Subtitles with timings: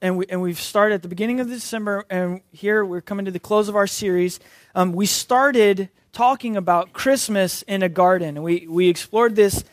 [0.00, 3.30] and, we, and we've started at the beginning of December, and here we're coming to
[3.30, 4.40] the close of our series.
[4.74, 9.64] Um, we started talking about Christmas in a garden, and we, we explored this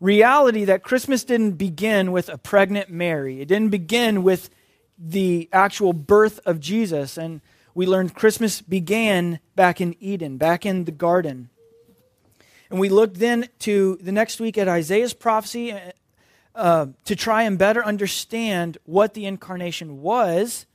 [0.00, 3.40] reality that Christmas didn't begin with a pregnant Mary.
[3.40, 4.50] It didn't begin with
[4.98, 7.16] the actual birth of Jesus.
[7.16, 7.40] And
[7.74, 11.50] we learned Christmas began back in Eden, back in the garden.
[12.70, 15.74] And we looked then to the next week at Isaiah's prophecy
[16.56, 20.66] uh, to try and better understand what the incarnation was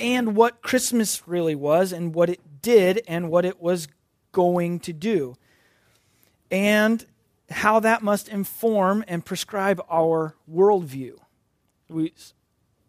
[0.00, 3.86] and what Christmas really was and what it did and what it was
[4.32, 5.36] going to do.
[6.50, 7.04] And
[7.50, 11.18] how that must inform and prescribe our worldview.
[11.88, 12.12] We,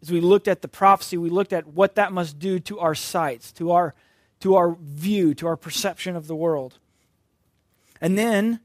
[0.00, 2.94] as we looked at the prophecy, we looked at what that must do to our
[2.94, 3.94] sights, to our,
[4.40, 6.78] to our view, to our perception of the world.
[8.00, 8.60] And then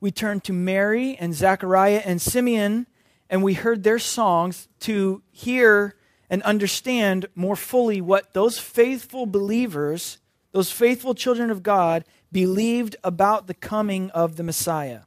[0.00, 2.86] we turned to Mary and Zechariah and Simeon,
[3.30, 5.94] and we heard their songs to hear
[6.28, 10.18] and understand more fully what those faithful believers,
[10.52, 15.02] those faithful children of God, believed about the coming of the Messiah.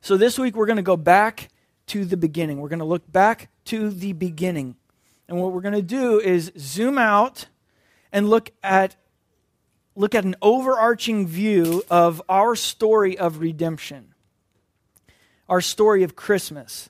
[0.00, 1.48] So this week we're going to go back
[1.88, 2.60] to the beginning.
[2.60, 4.76] We're going to look back to the beginning.
[5.26, 7.46] And what we're going to do is zoom out
[8.12, 8.96] and look at
[9.94, 14.14] look at an overarching view of our story of redemption.
[15.48, 16.88] Our story of Christmas.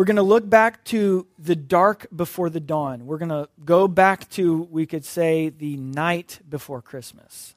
[0.00, 3.04] We're going to look back to the dark before the dawn.
[3.04, 7.54] We're going to go back to, we could say, the night before Christmas.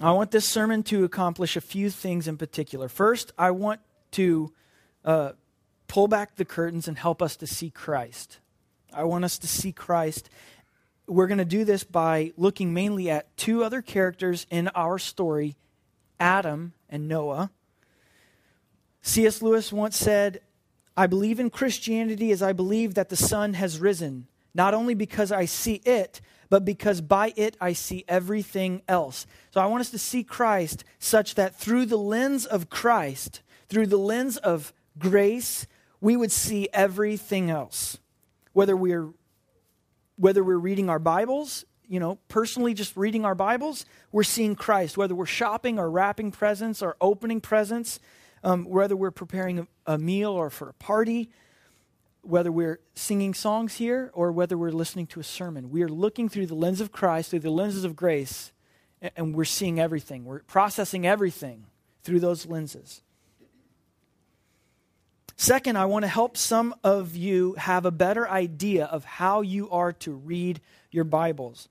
[0.00, 2.88] I want this sermon to accomplish a few things in particular.
[2.88, 3.80] First, I want
[4.12, 4.52] to
[5.04, 5.32] uh,
[5.88, 8.38] pull back the curtains and help us to see Christ.
[8.92, 10.30] I want us to see Christ.
[11.08, 15.56] We're going to do this by looking mainly at two other characters in our story
[16.20, 17.50] Adam and Noah.
[19.02, 19.42] C.S.
[19.42, 20.40] Lewis once said,
[20.96, 25.30] I believe in Christianity as I believe that the sun has risen, not only because
[25.30, 29.26] I see it, but because by it I see everything else.
[29.52, 33.86] So I want us to see Christ such that through the lens of Christ, through
[33.86, 35.66] the lens of grace,
[36.00, 37.98] we would see everything else.
[38.52, 39.10] Whether we're
[40.16, 44.98] whether we're reading our Bibles, you know, personally just reading our Bibles, we're seeing Christ.
[44.98, 48.00] Whether we're shopping or wrapping presents or opening presents,
[48.42, 51.30] um, whether we're preparing a, a meal or for a party,
[52.22, 55.70] whether we're singing songs here or whether we're listening to a sermon.
[55.70, 58.52] We are looking through the lens of Christ, through the lenses of grace,
[59.16, 60.24] and we're seeing everything.
[60.24, 61.64] We're processing everything
[62.02, 63.02] through those lenses.
[65.36, 69.70] Second, I want to help some of you have a better idea of how you
[69.70, 70.60] are to read
[70.90, 71.68] your Bibles.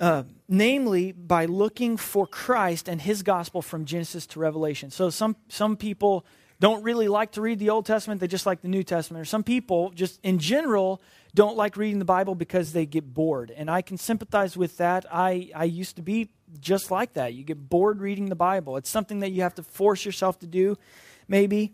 [0.00, 4.90] Uh, namely, by looking for Christ and his gospel from Genesis to Revelation.
[4.90, 6.26] So, some, some people
[6.62, 9.22] don't really like to read the Old Testament, they just like the New Testament.
[9.22, 11.02] Or some people, just in general,
[11.34, 13.50] don't like reading the Bible because they get bored.
[13.50, 15.04] And I can sympathize with that.
[15.10, 16.30] I, I used to be
[16.60, 17.34] just like that.
[17.34, 18.76] You get bored reading the Bible.
[18.76, 20.78] It's something that you have to force yourself to do,
[21.26, 21.72] maybe.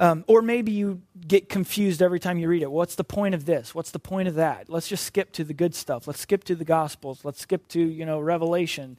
[0.00, 2.70] Um, or maybe you get confused every time you read it.
[2.72, 3.74] What's the point of this?
[3.74, 4.70] What's the point of that?
[4.70, 6.06] Let's just skip to the good stuff.
[6.06, 7.22] Let's skip to the Gospels.
[7.22, 8.96] Let's skip to, you know, Revelation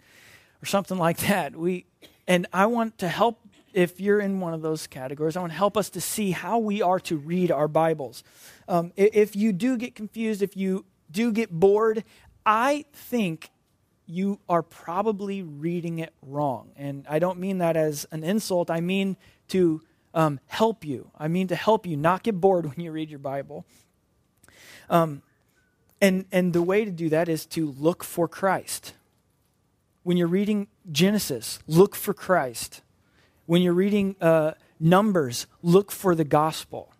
[0.62, 1.56] or something like that.
[1.56, 1.86] We,
[2.28, 3.40] and I want to help
[3.74, 6.60] if you're in one of those categories, I want to help us to see how
[6.60, 8.24] we are to read our Bibles.
[8.68, 12.04] Um, if you do get confused, if you do get bored,
[12.46, 13.50] I think
[14.06, 16.72] you are probably reading it wrong.
[16.76, 19.16] And I don't mean that as an insult, I mean
[19.50, 19.82] to
[20.14, 21.12] um, help you.
[21.18, 23.66] I mean to help you not get bored when you read your Bible.
[24.90, 25.22] Um,
[26.02, 28.94] and, and the way to do that is to look for Christ.
[30.04, 32.82] When you're reading Genesis, look for Christ.
[33.46, 36.92] When you're reading uh, Numbers, look for the gospel.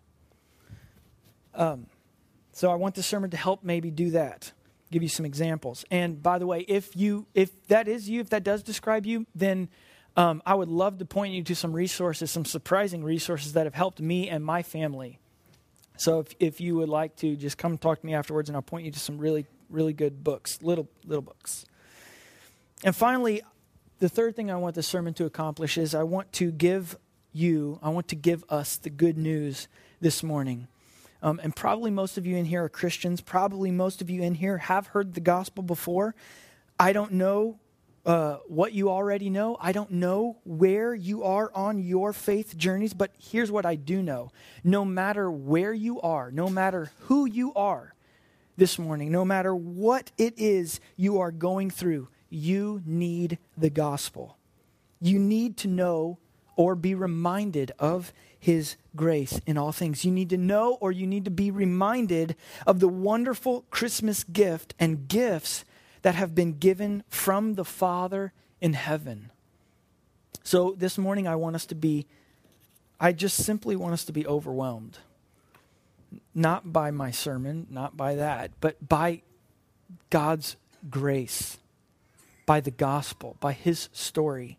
[1.54, 1.86] Um,
[2.52, 4.52] so I want this sermon to help maybe do that.
[4.92, 5.84] Give you some examples.
[5.90, 9.26] And by the way, if you if that is you, if that does describe you,
[9.34, 9.68] then
[10.16, 13.74] um, I would love to point you to some resources, some surprising resources that have
[13.74, 15.18] helped me and my family.
[15.96, 18.62] So if if you would like to, just come talk to me afterwards, and I'll
[18.62, 21.64] point you to some really really good books, little little books.
[22.84, 23.42] And finally,
[24.00, 26.96] the third thing I want this sermon to accomplish is I want to give
[27.32, 29.68] you, I want to give us the good news
[30.00, 30.68] this morning.
[31.22, 33.20] Um, and probably most of you in here are Christians.
[33.20, 36.16] Probably most of you in here have heard the gospel before.
[36.80, 37.60] I don't know
[38.04, 39.56] uh, what you already know.
[39.60, 44.02] I don't know where you are on your faith journeys, but here's what I do
[44.02, 44.32] know.
[44.64, 47.94] No matter where you are, no matter who you are
[48.56, 54.36] this morning, no matter what it is you are going through, you need the gospel.
[55.00, 56.18] You need to know
[56.56, 60.04] or be reminded of his grace in all things.
[60.04, 64.74] You need to know or you need to be reminded of the wonderful Christmas gift
[64.78, 65.64] and gifts
[66.02, 69.30] that have been given from the Father in heaven.
[70.44, 72.06] So this morning, I want us to be,
[73.00, 74.98] I just simply want us to be overwhelmed.
[76.34, 79.22] Not by my sermon, not by that, but by
[80.10, 80.56] God's
[80.90, 81.58] grace,
[82.44, 84.58] by the gospel, by his story.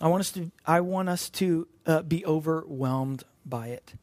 [0.00, 3.94] I want us to, I want us to uh, be overwhelmed by it.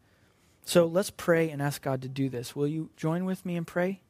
[0.65, 2.55] So let's pray and ask God to do this.
[2.55, 4.01] Will you join with me and pray?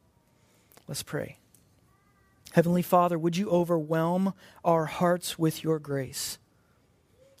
[0.88, 1.38] Let's pray.
[2.52, 4.32] Heavenly Father, would you overwhelm
[4.64, 6.38] our hearts with your grace?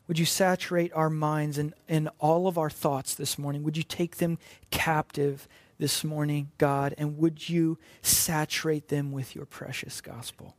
[0.08, 3.62] Would you saturate our minds and, and all of our thoughts this morning?
[3.64, 4.38] Would you take them
[4.70, 5.48] captive
[5.78, 10.54] this morning, God, and would you saturate them with your precious gospel?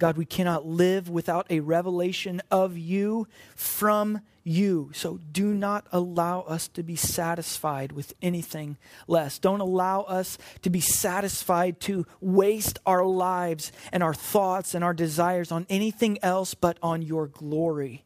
[0.00, 4.90] God, we cannot live without a revelation of you from you.
[4.94, 9.38] So do not allow us to be satisfied with anything less.
[9.38, 14.94] Don't allow us to be satisfied to waste our lives and our thoughts and our
[14.94, 18.04] desires on anything else but on your glory.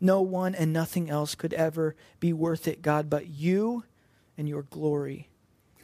[0.00, 3.84] No one and nothing else could ever be worth it, God, but you
[4.36, 5.28] and your glory.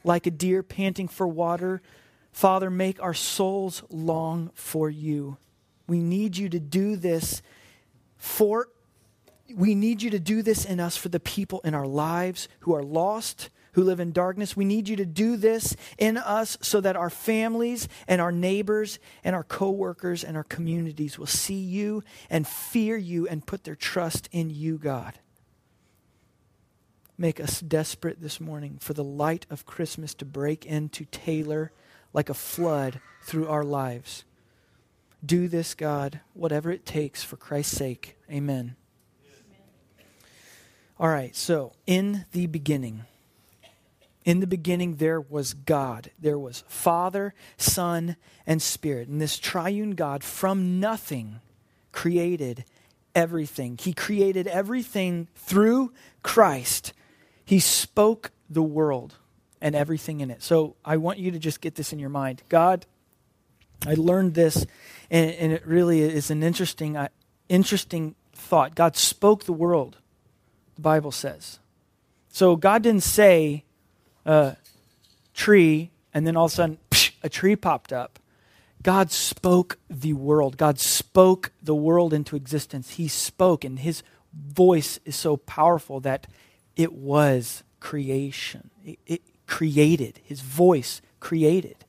[0.02, 1.82] Like a deer panting for water,
[2.34, 5.38] Father, make our souls long for you.
[5.86, 7.42] We need you to do this
[8.16, 8.68] for
[9.54, 12.74] we need you to do this in us for the people in our lives who
[12.74, 14.56] are lost, who live in darkness.
[14.56, 18.98] We need you to do this in us so that our families and our neighbors
[19.22, 23.76] and our coworkers and our communities will see you and fear you and put their
[23.76, 25.20] trust in you, God.
[27.16, 31.70] Make us desperate this morning for the light of Christmas to break into Taylor
[32.14, 34.24] like a flood through our lives.
[35.24, 38.16] Do this, God, whatever it takes for Christ's sake.
[38.30, 38.76] Amen.
[40.98, 43.04] All right, so in the beginning,
[44.24, 46.10] in the beginning there was God.
[46.18, 48.16] There was Father, Son,
[48.46, 49.08] and Spirit.
[49.08, 51.40] And this triune God from nothing
[51.90, 52.64] created
[53.14, 53.76] everything.
[53.80, 56.92] He created everything through Christ.
[57.44, 59.16] He spoke the world
[59.64, 60.42] and everything in it.
[60.42, 62.42] So I want you to just get this in your mind.
[62.50, 62.84] God,
[63.86, 64.66] I learned this,
[65.10, 67.08] and, and it really is an interesting, uh,
[67.48, 68.74] interesting thought.
[68.74, 69.96] God spoke the world,
[70.74, 71.60] the Bible says.
[72.28, 73.64] So God didn't say
[74.26, 74.52] uh,
[75.32, 78.18] tree, and then all of a sudden psh, a tree popped up.
[78.82, 80.58] God spoke the world.
[80.58, 82.96] God spoke the world into existence.
[82.96, 86.26] He spoke, and his voice is so powerful that
[86.76, 88.68] it was creation.
[89.06, 91.84] It, created, his voice created.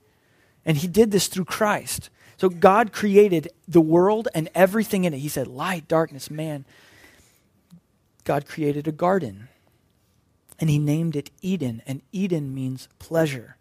[0.65, 2.09] And he did this through Christ.
[2.37, 5.19] So God created the world and everything in it.
[5.19, 6.65] He said, light, darkness, man.
[8.23, 9.47] God created a garden.
[10.59, 11.81] And he named it Eden.
[11.85, 13.57] And Eden means pleasure.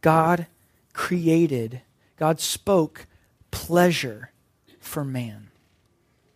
[0.00, 0.46] God
[0.92, 1.82] created,
[2.16, 3.06] God spoke
[3.50, 4.30] pleasure
[4.80, 5.48] for man,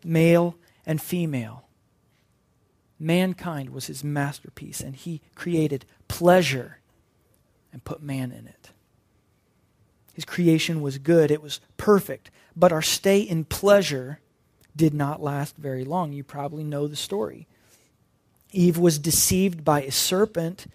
[0.05, 1.65] male and female.
[2.99, 6.80] Mankind was his masterpiece, and he created pleasure
[7.73, 8.71] and put man in it.
[10.15, 14.19] His creation was good, it was perfect, but our stay in pleasure
[14.77, 16.13] did not last very long.
[16.13, 17.47] You probably know the story.
[18.53, 20.67] Eve was deceived by a serpent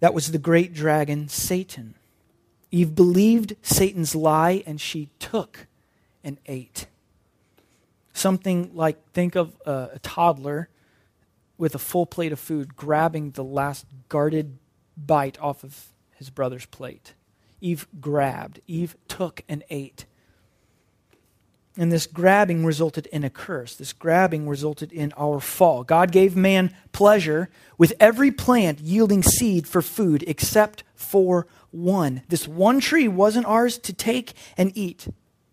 [0.00, 1.94] that was the great dragon, Satan.
[2.70, 5.66] Eve believed Satan's lie and she took
[6.22, 6.86] and ate.
[8.12, 10.68] Something like think of a, a toddler
[11.56, 14.58] with a full plate of food grabbing the last guarded
[15.06, 17.14] bite off of his brother's plate.
[17.60, 20.04] Eve grabbed, Eve took and ate.
[21.76, 23.76] And this grabbing resulted in a curse.
[23.76, 25.84] This grabbing resulted in our fall.
[25.84, 32.22] God gave man pleasure with every plant yielding seed for food except for one.
[32.28, 35.06] This one tree wasn't ours to take and eat.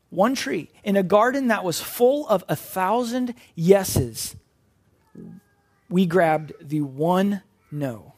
[0.10, 4.36] One tree in a garden that was full of a thousand yeses.
[5.90, 8.14] We grabbed the one no.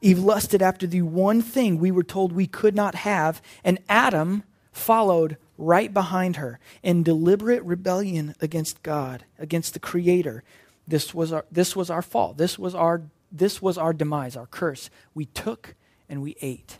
[0.00, 4.44] Eve lusted after the one thing we were told we could not have, and Adam
[4.72, 10.44] followed right behind her in deliberate rebellion against God, against the Creator.
[10.86, 12.32] This was our, this was our fall.
[12.32, 13.02] This was our,
[13.32, 14.88] this was our demise, our curse.
[15.14, 15.74] We took
[16.08, 16.78] and we ate.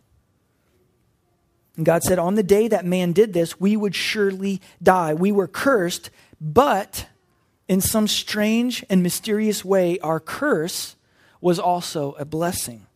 [1.77, 5.15] And God said, On the day that man did this, we would surely die.
[5.15, 6.11] We were cursed,
[6.41, 7.07] but
[7.67, 10.97] in some strange and mysterious way, our curse
[11.41, 12.88] was also a blessing.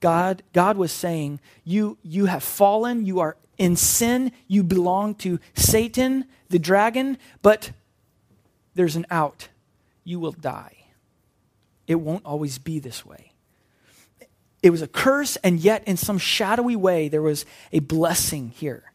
[0.00, 5.38] God, God was saying, you, you have fallen, you are in sin, you belong to
[5.54, 7.72] Satan, the dragon, but
[8.74, 9.48] there's an out.
[10.04, 10.76] You will die.
[11.86, 13.32] it won't always be this way.
[14.62, 18.92] It was a curse, and yet in some shadowy way, there was a blessing here.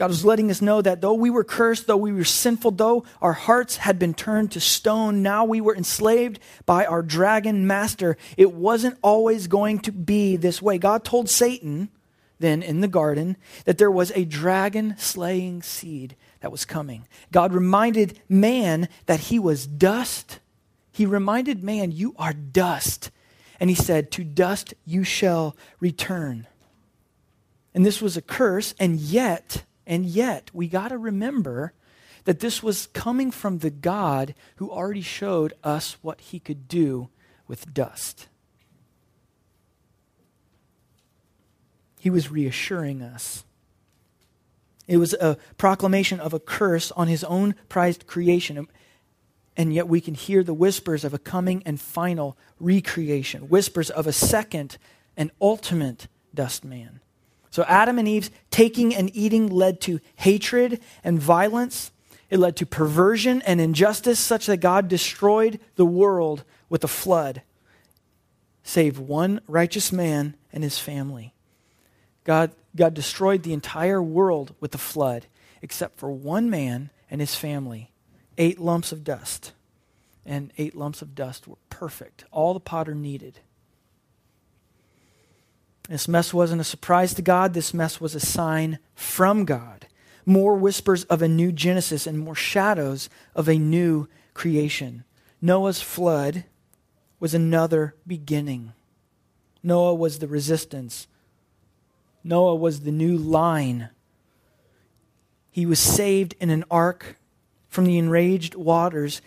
[0.00, 3.04] God was letting us know that though we were cursed, though we were sinful, though
[3.20, 8.16] our hearts had been turned to stone, now we were enslaved by our dragon master.
[8.38, 10.78] It wasn't always going to be this way.
[10.78, 11.90] God told Satan
[12.38, 17.06] then in the garden that there was a dragon slaying seed that was coming.
[17.30, 20.38] God reminded man that he was dust.
[20.92, 23.10] He reminded man, You are dust.
[23.60, 26.46] And he said, To dust you shall return.
[27.74, 31.72] And this was a curse, and yet, and yet, we got to remember
[32.22, 37.08] that this was coming from the God who already showed us what he could do
[37.48, 38.28] with dust.
[41.98, 43.42] He was reassuring us.
[44.86, 48.68] It was a proclamation of a curse on his own prized creation.
[49.56, 54.06] And yet we can hear the whispers of a coming and final recreation, whispers of
[54.06, 54.78] a second
[55.16, 57.00] and ultimate dust man.
[57.50, 61.90] So Adam and Eve's taking and eating led to hatred and violence.
[62.30, 67.42] It led to perversion and injustice, such that God destroyed the world with a flood,
[68.62, 71.34] save one righteous man and his family.
[72.22, 75.26] God, God destroyed the entire world with a flood,
[75.60, 77.90] except for one man and his family
[78.38, 79.52] eight lumps of dust.
[80.24, 83.40] And eight lumps of dust were perfect, all the potter needed.
[85.90, 89.88] This mess wasn't a surprise to God, this mess was a sign from God.
[90.24, 95.04] More whispers of a new Genesis and more shadows of a new creation.
[95.42, 96.44] Noah's flood
[97.18, 98.72] was another beginning.
[99.64, 101.08] Noah was the resistance.
[102.22, 103.90] Noah was the new line.
[105.50, 107.16] He was saved in an ark
[107.68, 109.22] from the enraged waters,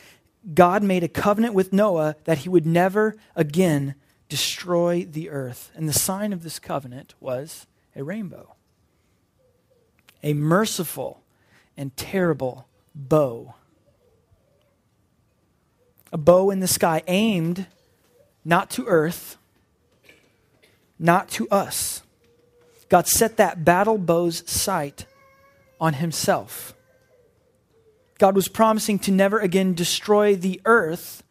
[0.54, 3.96] God made a covenant with Noah that he would never again
[4.34, 5.70] destroy the earth.
[5.76, 8.56] And the sign of this covenant was a rainbow,
[10.24, 11.22] a merciful
[11.78, 13.54] and terrible bow.
[16.12, 17.68] A bow in the sky aimed
[18.44, 19.38] not to earth,
[20.98, 22.02] not to us.
[22.90, 25.06] God set that battle bow's sight
[25.80, 26.74] on himself.
[28.18, 31.23] God was promising to never again destroy the earth,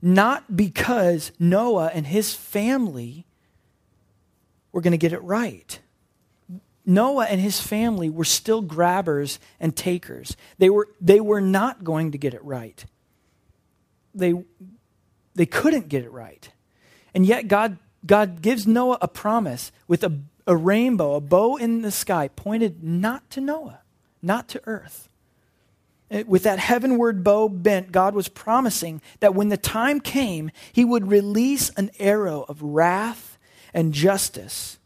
[0.00, 3.26] not because Noah and his family
[4.72, 5.78] were going to get it right.
[6.86, 10.36] Noah and his family were still grabbers and takers.
[10.58, 12.84] They were, they were not going to get it right.
[14.14, 14.34] They,
[15.34, 16.48] they couldn't get it right.
[17.12, 21.82] And yet, God, God gives Noah a promise with a, a rainbow, a bow in
[21.82, 23.80] the sky, pointed not to Noah,
[24.22, 25.07] not to earth
[26.10, 30.84] Eh, with that heavenward bow bent, God was promising that when the time came, he
[30.84, 33.38] would release an arrow of wrath
[33.74, 34.78] and justice,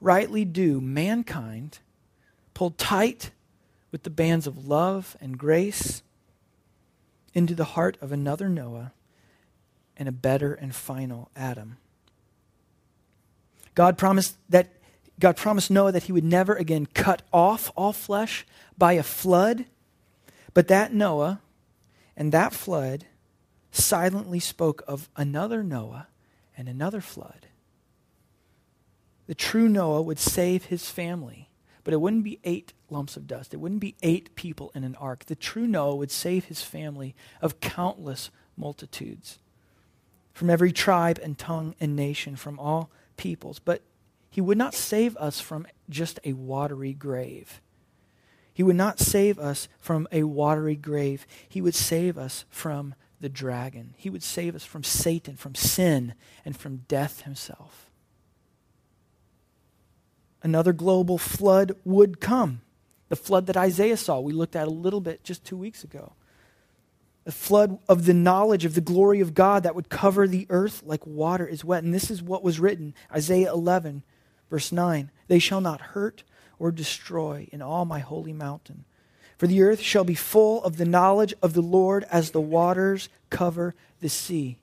[0.00, 1.78] rightly due mankind,
[2.54, 3.30] pulled tight
[3.92, 6.02] with the bands of love and grace
[7.34, 8.92] into the heart of another Noah
[9.96, 11.76] and a better and final Adam.
[13.74, 14.72] God promised that
[15.20, 19.66] God promised Noah that he would never again cut off all flesh by a flood
[20.54, 21.40] but that Noah
[22.16, 23.06] and that flood
[23.72, 26.06] silently spoke of another Noah
[26.56, 27.48] and another flood.
[29.26, 31.50] The true Noah would save his family,
[31.82, 33.52] but it wouldn't be eight lumps of dust.
[33.52, 35.24] It wouldn't be eight people in an ark.
[35.24, 39.38] The true Noah would save his family of countless multitudes
[40.32, 43.58] from every tribe and tongue and nation, from all peoples.
[43.58, 43.82] But
[44.30, 47.60] he would not save us from just a watery grave.
[48.54, 51.26] He would not save us from a watery grave.
[51.48, 53.94] He would save us from the dragon.
[53.96, 57.90] He would save us from Satan, from sin, and from death himself.
[60.40, 62.60] Another global flood would come.
[63.08, 66.12] The flood that Isaiah saw, we looked at a little bit just two weeks ago.
[67.26, 70.82] A flood of the knowledge of the glory of God that would cover the earth
[70.84, 71.82] like water is wet.
[71.82, 74.04] And this is what was written Isaiah 11,
[74.50, 75.10] verse 9.
[75.26, 76.22] They shall not hurt
[76.58, 78.84] or destroy in all my holy mountain.
[79.38, 83.08] For the earth shall be full of the knowledge of the Lord as the waters
[83.30, 84.58] cover the sea.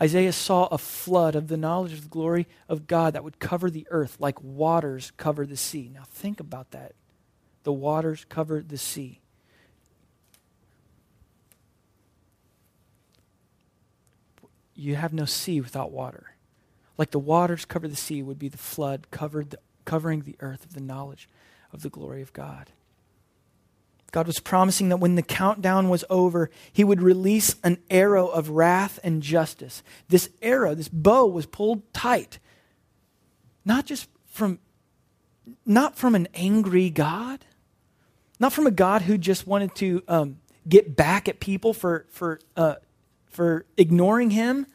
[0.00, 3.70] Isaiah saw a flood of the knowledge of the glory of God that would cover
[3.70, 5.90] the earth like waters cover the sea.
[5.92, 6.92] Now think about that.
[7.64, 9.20] The waters cover the sea.
[14.74, 16.36] You have no sea without water.
[16.96, 20.66] Like the waters cover the sea would be the flood covered the covering the earth
[20.66, 21.30] of the knowledge
[21.72, 22.70] of the glory of God.
[24.10, 28.50] God was promising that when the countdown was over, he would release an arrow of
[28.50, 29.82] wrath and justice.
[30.08, 32.38] This arrow, this bow was pulled tight.
[33.64, 34.58] Not just from
[35.64, 37.46] not from an angry God,
[38.38, 42.40] not from a God who just wanted to um, get back at people for, for,
[42.56, 42.74] uh,
[43.30, 44.66] for ignoring him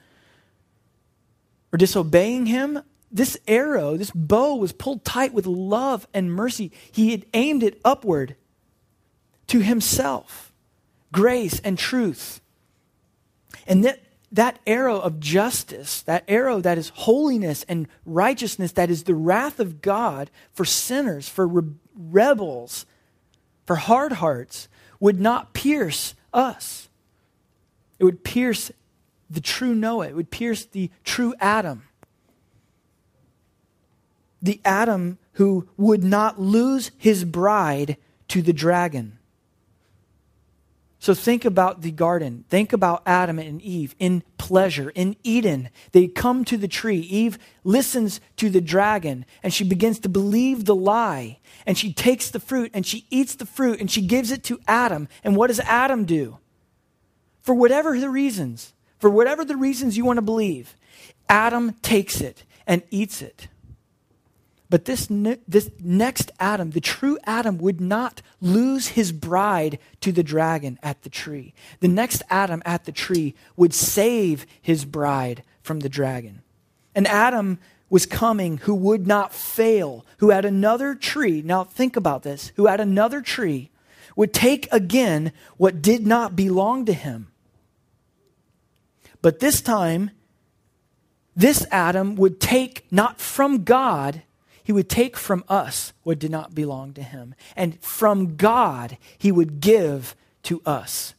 [1.71, 2.81] or disobeying him.
[3.13, 6.71] This arrow, this bow was pulled tight with love and mercy.
[6.91, 8.35] He had aimed it upward
[9.47, 10.51] to himself,
[11.11, 12.41] grace and truth.
[13.67, 13.99] And that,
[14.31, 19.59] that arrow of justice, that arrow that is holiness and righteousness, that is the wrath
[19.59, 22.87] of God for sinners, for re- rebels,
[23.67, 24.67] for hard hearts,
[24.99, 26.89] would not pierce us.
[27.99, 28.71] It would pierce
[29.29, 31.83] the true Noah, it would pierce the true Adam.
[34.43, 37.97] The Adam who would not lose his bride
[38.27, 39.17] to the dragon.
[41.03, 42.45] So think about the garden.
[42.47, 44.89] Think about Adam and Eve in pleasure.
[44.91, 46.99] In Eden, they come to the tree.
[46.99, 51.39] Eve listens to the dragon and she begins to believe the lie.
[51.65, 54.61] And she takes the fruit and she eats the fruit and she gives it to
[54.65, 55.09] Adam.
[55.25, 56.37] And what does Adam do?
[57.41, 60.73] For whatever the reasons, for whatever the reasons you want to believe,
[61.27, 63.49] Adam takes it and eats it.
[64.73, 70.11] But this, ne- this next Adam, the true Adam, would not lose his bride to
[70.11, 71.53] the dragon at the tree.
[71.79, 76.41] The next Adam at the tree would save his bride from the dragon.
[76.95, 77.59] And Adam
[77.91, 81.43] was coming who would not fail, who had another tree.
[81.43, 83.69] Now think about this who had another tree,
[84.15, 87.27] would take again what did not belong to him.
[89.21, 90.09] But this time,
[91.35, 94.23] this Adam would take not from God
[94.63, 97.35] he would take from us what did not belong to him.
[97.55, 101.13] And from God, he would give to us.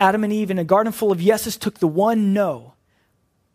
[0.00, 2.74] Adam and Eve in a garden full of yeses took the one no.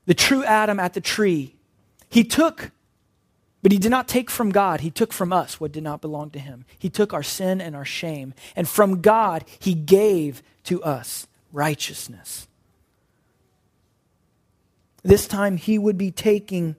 [0.06, 1.56] The true Adam at the tree.
[2.10, 2.72] He took,
[3.62, 4.82] but he did not take from God.
[4.82, 6.66] He took from us what did not belong to him.
[6.78, 8.34] He took our sin and our shame.
[8.56, 12.48] And from God, he gave to us righteousness.
[15.04, 16.76] This time, he would be taking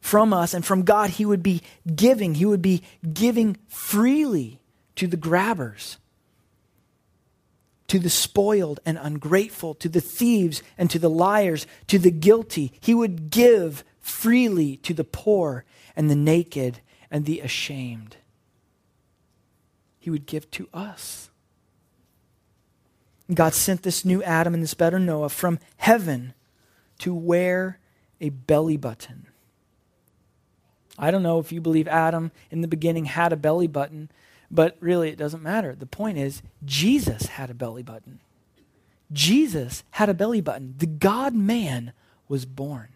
[0.00, 1.62] from us and from God, He would be
[1.94, 2.34] giving.
[2.34, 2.82] He would be
[3.12, 4.60] giving freely
[4.96, 5.98] to the grabbers,
[7.88, 12.72] to the spoiled and ungrateful, to the thieves and to the liars, to the guilty.
[12.80, 18.16] He would give freely to the poor and the naked and the ashamed.
[19.98, 21.30] He would give to us.
[23.32, 26.34] God sent this new Adam and this better Noah from heaven
[26.98, 27.78] to wear
[28.20, 29.29] a belly button
[30.98, 34.10] I don't know if you believe Adam in the beginning had a belly button,
[34.50, 35.74] but really it doesn't matter.
[35.74, 38.20] The point is, Jesus had a belly button.
[39.12, 40.74] Jesus had a belly button.
[40.78, 41.92] The God man
[42.28, 42.88] was born.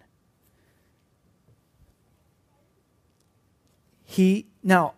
[4.04, 4.94] He, now,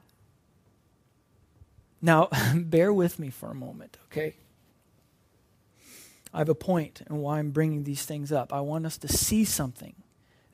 [2.03, 4.35] now, bear with me for a moment, okay?
[6.35, 8.53] I have a point and why I'm bringing these things up.
[8.53, 9.95] I want us to see something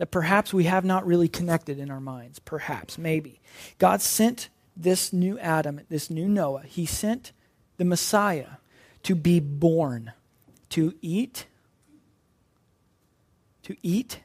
[0.03, 2.41] that perhaps we have not really connected in our minds.
[2.41, 3.41] Perhaps, maybe.
[3.79, 7.31] God sent this new Adam, this new Noah, he sent
[7.77, 8.57] the Messiah
[9.05, 10.11] to be born,
[10.71, 11.47] to eat,
[13.63, 14.19] to eat,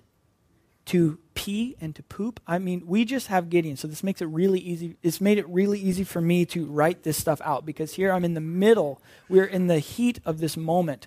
[0.86, 2.40] to pee and to poop.
[2.48, 4.98] I mean, we just have Gideon, so this makes it really easy.
[5.04, 8.26] It's made it really easy for me to write this stuff out because here I'm
[8.26, 9.00] in the middle.
[9.30, 11.06] We're in the heat of this moment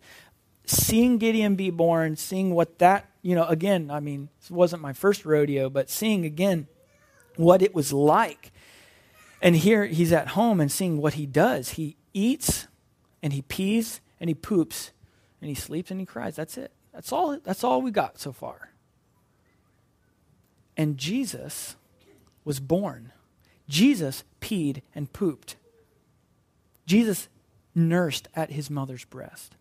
[0.70, 4.92] seeing Gideon be born, seeing what that, you know, again, I mean, it wasn't my
[4.92, 6.66] first rodeo, but seeing again
[7.36, 8.52] what it was like.
[9.42, 11.70] And here he's at home and seeing what he does.
[11.70, 12.66] He eats
[13.22, 14.92] and he pees and he poops
[15.40, 16.36] and he sleeps and he cries.
[16.36, 16.72] That's it.
[16.92, 18.70] That's all that's all we got so far.
[20.76, 21.76] And Jesus
[22.44, 23.12] was born.
[23.68, 25.56] Jesus peed and pooped.
[26.86, 27.28] Jesus
[27.74, 29.56] nursed at his mother's breast.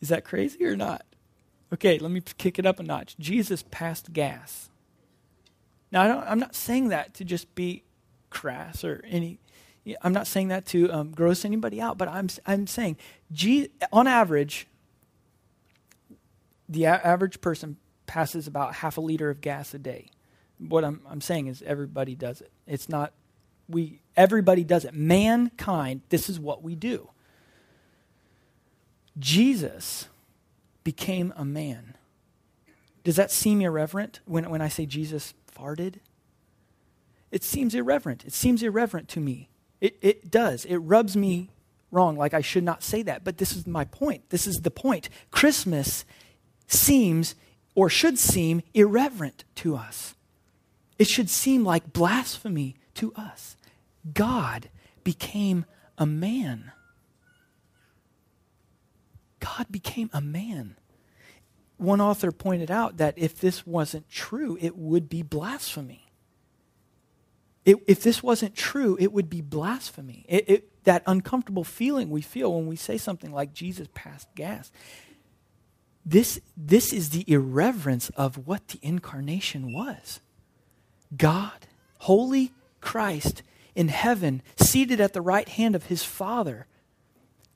[0.00, 1.04] Is that crazy or not?
[1.72, 3.16] Okay, let me kick it up a notch.
[3.18, 4.70] Jesus passed gas.
[5.92, 7.84] Now, I am not saying that to just be
[8.30, 9.38] crass or any.
[10.02, 12.96] I'm not saying that to um, gross anybody out, but I'm I'm saying,
[13.92, 14.66] on average,
[16.68, 20.10] the a- average person passes about half a liter of gas a day.
[20.58, 22.50] What I'm I'm saying is everybody does it.
[22.66, 23.12] It's not
[23.68, 24.94] we everybody does it.
[24.94, 27.10] Mankind, this is what we do.
[29.20, 30.08] Jesus
[30.82, 31.96] became a man.
[33.04, 36.00] Does that seem irreverent when, when I say Jesus farted?
[37.30, 38.24] it seems irreverent.
[38.24, 39.48] It seems irreverent to me.
[39.80, 40.64] It, it does.
[40.64, 41.50] It rubs me
[41.90, 43.24] wrong, like I should not say that.
[43.24, 44.30] But this is my point.
[44.30, 45.08] This is the point.
[45.30, 46.04] Christmas
[46.66, 47.34] seems
[47.74, 50.14] or should seem irreverent to us.
[50.98, 53.56] It should seem like blasphemy to us.
[54.12, 54.68] God
[55.04, 55.64] became
[55.96, 56.72] a man.
[59.40, 60.76] God became a man.
[61.76, 66.06] One author pointed out that if this wasn't true, it would be blasphemy.
[67.64, 70.24] It, if this wasn't true, it would be blasphemy.
[70.28, 74.70] It, it, that uncomfortable feeling we feel when we say something like Jesus passed gas.
[76.04, 80.20] This, this is the irreverence of what the incarnation was.
[81.16, 81.66] God,
[81.98, 83.42] holy Christ
[83.74, 86.66] in heaven, seated at the right hand of his Father,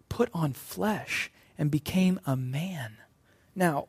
[0.08, 2.96] put on flesh and became a man.
[3.54, 3.88] Now,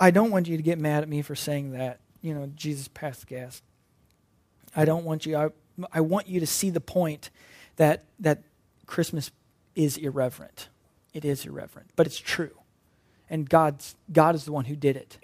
[0.00, 2.88] I don't want you to get mad at me for saying that, you know, Jesus
[2.88, 3.62] passed gas.
[4.74, 5.50] I don't want you, I,
[5.92, 7.30] I want you to see the point
[7.76, 8.42] that, that
[8.86, 9.30] Christmas
[9.76, 10.68] is irreverent.
[11.14, 12.58] It is irreverent, but it's true.
[13.30, 15.18] And God's, God is the one who did it.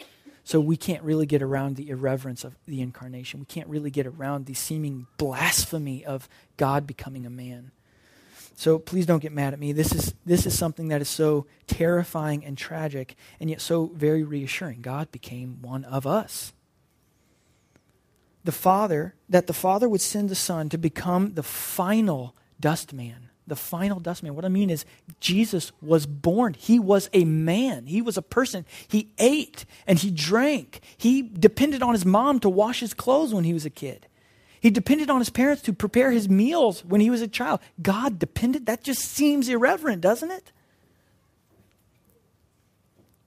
[0.49, 3.39] So we can't really get around the irreverence of the incarnation.
[3.39, 7.71] We can't really get around the seeming blasphemy of God becoming a man.
[8.57, 9.73] So please don't get mad at me.
[9.73, 14.23] This is, this is something that is so terrifying and tragic, and yet so very
[14.23, 14.81] reassuring.
[14.81, 16.55] God became one of us.
[18.43, 23.29] The Father, that the Father would send the Son to become the final dust man
[23.49, 24.35] the final dustman.
[24.35, 24.85] What I mean is,
[25.21, 26.55] Jesus was born.
[26.55, 27.87] He was a man.
[27.87, 28.65] He was a person.
[28.87, 30.81] He ate and he drank.
[30.97, 34.07] He depended on his mom to wash his clothes when he was a kid.
[34.61, 37.61] He depended on his parents to prepare his meals when he was a child.
[37.81, 38.67] God depended?
[38.67, 40.53] That just seems irreverent, doesn't it?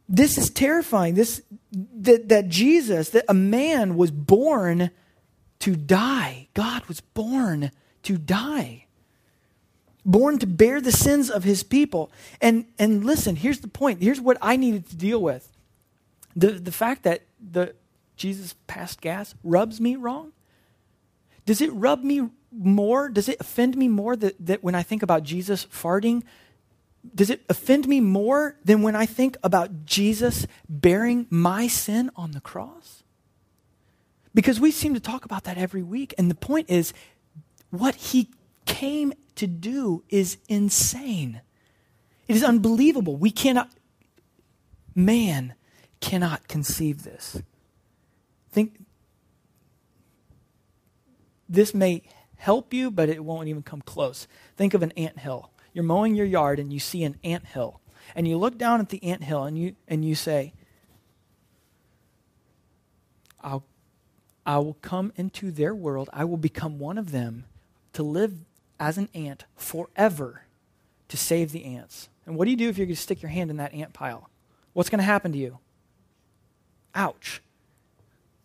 [0.10, 1.16] This is terrifying.
[1.16, 4.92] This that, that Jesus, that a man was born
[5.60, 6.50] to die.
[6.54, 7.72] God was born
[8.04, 8.88] to die
[10.06, 12.12] born to bear the sins of his people.
[12.42, 14.02] And, and listen, here's the point.
[14.02, 15.52] Here's what I needed to deal with.
[16.36, 17.76] The, the fact that the,
[18.16, 20.32] Jesus passed gas rubs me wrong.
[21.46, 23.10] Does it rub me more?
[23.10, 26.24] Does it offend me more that, that when I think about Jesus farting?
[27.16, 32.32] Does it offend me more than when I think about Jesus bearing my sin on
[32.32, 33.04] the cross?
[34.34, 36.14] Because we seem to talk about that every week.
[36.18, 36.94] And the point is,
[37.70, 38.30] what he
[38.66, 41.42] came to do is insane.
[42.28, 43.16] It is unbelievable.
[43.16, 43.72] We cannot,
[44.94, 45.56] man
[46.00, 47.42] cannot conceive this.
[48.52, 48.86] Think,
[51.50, 52.04] this may
[52.38, 54.28] help you, but it won't even come close.
[54.58, 55.50] Think of an ant hill.
[55.74, 57.82] You're mowing your yard and you see an ant hill.
[58.14, 60.54] And you look down at the ant hill and you, and you say,
[63.42, 63.66] I'll,
[64.46, 66.12] I will come into their world.
[66.14, 67.46] I will become one of them
[67.94, 68.36] to live
[68.82, 70.42] as an ant forever
[71.08, 72.10] to save the ants.
[72.26, 73.94] And what do you do if you're going to stick your hand in that ant
[73.94, 74.28] pile?
[74.74, 75.60] What's going to happen to you?
[76.96, 77.44] Ouch.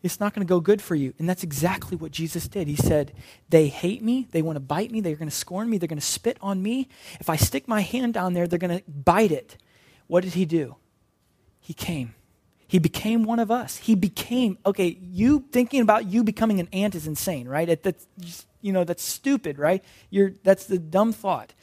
[0.03, 1.15] It's not going to go good for you.
[1.19, 2.69] And that's exactly what Jesus did.
[2.69, 3.13] He said,
[3.49, 4.29] They hate me.
[4.31, 5.01] They want to bite me.
[5.01, 5.79] They're going to scorn me.
[5.79, 6.89] They're going to spit on me.
[7.19, 9.57] If I stick my hand down there, they're going to bite it.
[10.07, 10.77] What did he do?
[11.61, 12.15] He came.
[12.67, 13.77] He became one of us.
[13.77, 17.69] He became, okay, you thinking about you becoming an ant is insane, right?
[17.69, 18.07] It, that's,
[18.61, 19.85] you know, that's stupid, right?
[20.11, 21.55] You're, that's the dumb thought.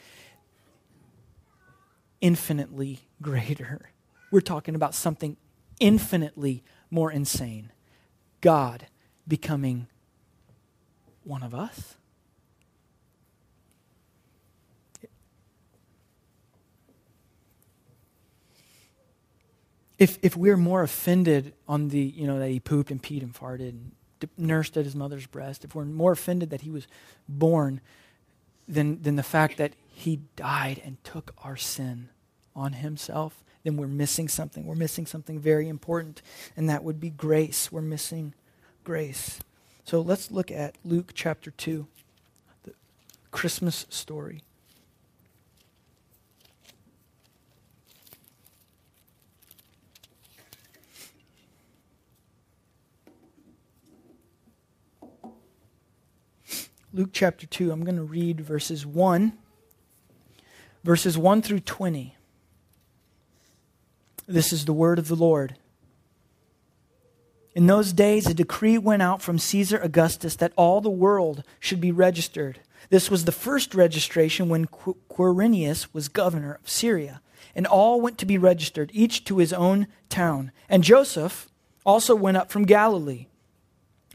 [2.20, 3.90] Infinitely greater.
[4.30, 5.36] We're talking about something
[5.78, 7.70] infinitely more insane.
[8.40, 8.86] God
[9.28, 9.88] becoming
[11.22, 11.96] one of us.
[19.98, 23.34] If if we're more offended on the you know that he pooped and peed and
[23.34, 23.92] farted and
[24.36, 26.86] nursed at his mother's breast, if we're more offended that he was
[27.28, 27.80] born
[28.66, 32.08] than than the fact that he died and took our sin
[32.56, 34.66] on himself, then we're missing something.
[34.66, 36.22] We're missing something very important,
[36.56, 37.70] and that would be grace.
[37.70, 38.34] We're missing
[38.82, 39.40] grace.
[39.84, 41.86] So let's look at Luke chapter 2,
[42.64, 42.72] the
[43.30, 44.42] Christmas story.
[56.94, 59.32] Luke chapter 2, I'm going to read verses 1,
[60.84, 62.14] verses 1 through 20.
[64.28, 65.56] This is the word of the Lord.
[67.52, 71.80] In those days, a decree went out from Caesar Augustus that all the world should
[71.80, 72.60] be registered.
[72.90, 77.20] This was the first registration when Quirinius was governor of Syria.
[77.56, 80.52] And all went to be registered, each to his own town.
[80.68, 81.50] And Joseph,
[81.84, 83.26] also went up from Galilee,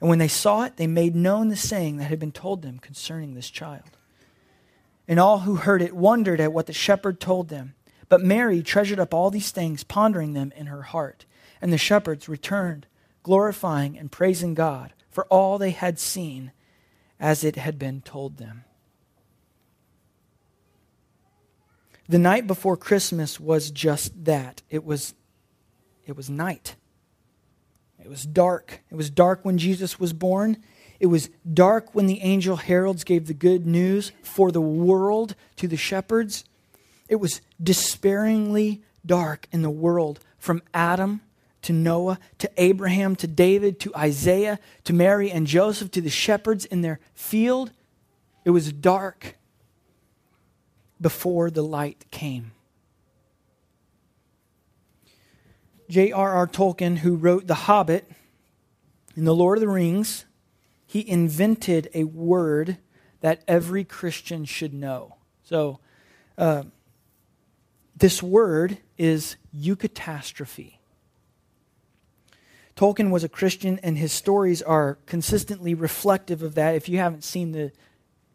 [0.00, 2.78] And when they saw it, they made known the saying that had been told them
[2.78, 3.90] concerning this child.
[5.06, 7.74] And all who heard it wondered at what the shepherd told them.
[8.08, 11.26] But Mary treasured up all these things, pondering them in her heart.
[11.60, 12.86] And the shepherds returned,
[13.22, 16.52] glorifying and praising God for all they had seen
[17.18, 18.64] as it had been told them.
[22.08, 24.62] The night before Christmas was just that.
[24.70, 25.14] It was,
[26.06, 26.74] it was night.
[28.02, 28.80] It was dark.
[28.90, 30.56] It was dark when Jesus was born.
[30.98, 35.68] It was dark when the angel heralds gave the good news for the world to
[35.68, 36.44] the shepherds.
[37.08, 41.22] It was despairingly dark in the world from Adam
[41.62, 46.64] to Noah to Abraham to David to Isaiah to Mary and Joseph to the shepherds
[46.64, 47.72] in their field.
[48.44, 49.36] It was dark
[51.00, 52.52] before the light came.
[55.90, 56.46] J.R.R.
[56.46, 58.08] Tolkien, who wrote The Hobbit
[59.16, 60.24] and The Lord of the Rings,
[60.86, 62.78] he invented a word
[63.20, 65.16] that every Christian should know.
[65.42, 65.80] So,
[66.38, 66.62] uh,
[67.96, 70.78] this word is eucatastrophe.
[72.76, 76.76] Tolkien was a Christian, and his stories are consistently reflective of that.
[76.76, 77.72] If you haven't seen the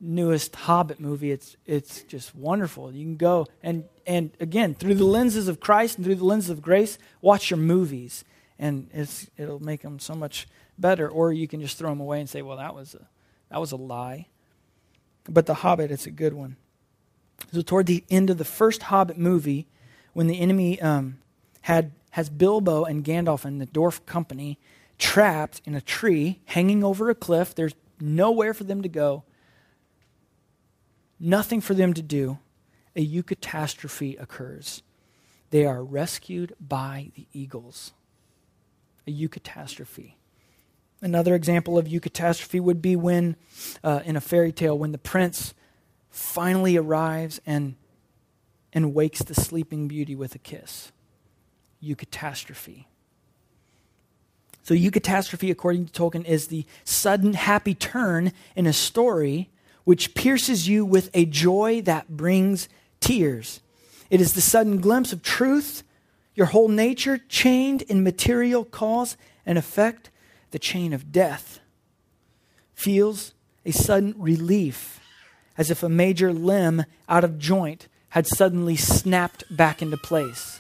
[0.06, 1.32] newest Hobbit movie.
[1.32, 2.92] It's it's just wonderful.
[2.92, 6.50] You can go and and again through the lenses of Christ and through the lenses
[6.50, 8.24] of grace, watch your movies,
[8.60, 11.10] and it's it'll make them so much better.
[11.10, 13.08] Or you can just throw them away and say, well, that was a
[13.50, 14.28] that was a lie.
[15.28, 16.58] But the Hobbit, it's a good one.
[17.52, 19.68] So toward the end of the first Hobbit movie,
[20.14, 21.18] when the enemy um,
[21.62, 24.58] had has Bilbo and Gandalf and the dwarf company
[24.98, 27.54] trapped in a tree, hanging over a cliff.
[27.54, 29.24] There's nowhere for them to go
[31.20, 32.40] nothing for them to do,
[32.96, 34.82] a eucatastrophe occurs.
[35.50, 37.94] They are rescued by the eagles.
[39.08, 40.14] A eucatastrophe.
[41.02, 43.36] Another example of eucatastrophe would be when,
[43.84, 45.54] uh, in a fairy tale, when the prince
[46.10, 47.76] finally arrives and,
[48.74, 50.92] and wakes the sleeping beauty with a kiss.
[51.84, 52.86] Eucatastrophe.
[54.64, 59.52] So, eucatastrophe, according to Tolkien, is the sudden happy turn in a story
[59.86, 62.68] which pierces you with a joy that brings
[63.00, 63.62] tears.
[64.10, 65.84] It is the sudden glimpse of truth,
[66.34, 70.10] your whole nature chained in material cause and effect,
[70.52, 71.60] the chain of death.
[72.74, 73.34] Feels
[73.66, 75.00] a sudden relief,
[75.58, 80.60] as if a major limb out of joint had suddenly snapped back into place.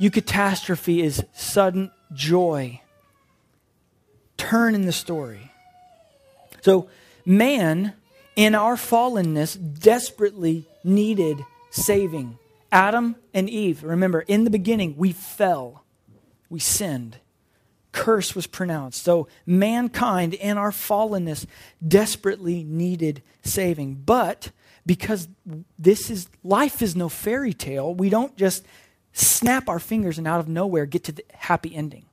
[0.00, 2.80] Eucatastrophe is sudden joy.
[4.36, 5.50] Turn in the story.
[6.62, 6.88] So,
[7.26, 7.94] man
[8.40, 12.38] in our fallenness, desperately needed saving.
[12.72, 15.84] Adam and Eve, remember, in the beginning, we fell,
[16.48, 17.18] we sinned.
[17.92, 19.02] Curse was pronounced.
[19.02, 21.44] So mankind in our fallenness
[21.86, 23.96] desperately needed saving.
[24.06, 24.52] But
[24.86, 25.28] because
[25.78, 28.64] this is life is no fairy tale, we don't just
[29.12, 32.06] snap our fingers and out of nowhere get to the happy ending.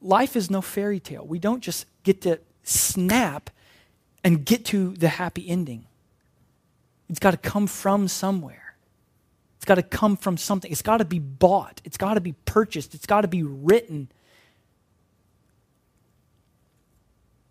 [0.00, 1.26] Life is no fairy tale.
[1.26, 3.50] We don't just get to snap
[4.24, 5.84] and get to the happy ending.
[7.10, 8.74] It's got to come from somewhere.
[9.56, 10.72] It's got to come from something.
[10.72, 11.80] It's got to be bought.
[11.84, 12.94] It's got to be purchased.
[12.94, 14.08] It's got to be written.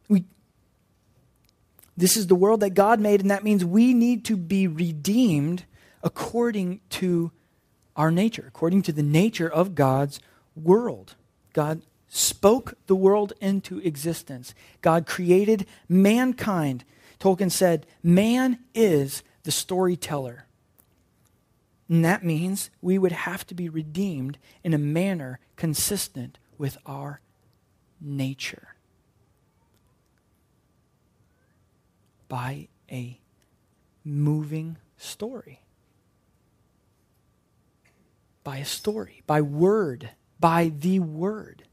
[0.10, 0.26] We,
[1.96, 5.66] This is the world that God made, and that means we need to be redeemed
[6.04, 7.32] according to
[7.96, 10.20] our nature, according to the nature of God's
[10.56, 11.16] world.
[11.54, 11.84] God
[12.16, 14.54] spoke the world into existence.
[14.82, 16.86] God created mankind.
[17.20, 20.46] Tolkien said, Man is the storyteller.
[21.90, 27.20] And that means we would have to be redeemed in a manner consistent with our
[28.00, 28.76] nature.
[32.28, 33.20] By a
[34.06, 35.62] moving story.
[38.44, 41.64] By a story, by word, by the word.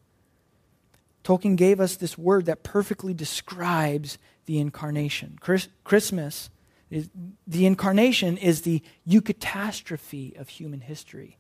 [1.24, 5.38] Tolkien gave us this word that perfectly describes the incarnation.
[5.40, 6.50] Chris, Christmas,
[6.90, 7.08] is,
[7.46, 11.38] the incarnation is the eucatastrophe of human history.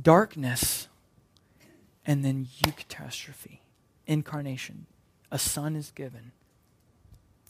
[0.00, 0.88] Darkness,
[2.06, 3.58] and then eucatastrophe,
[4.06, 4.86] incarnation.
[5.30, 6.32] A son is given.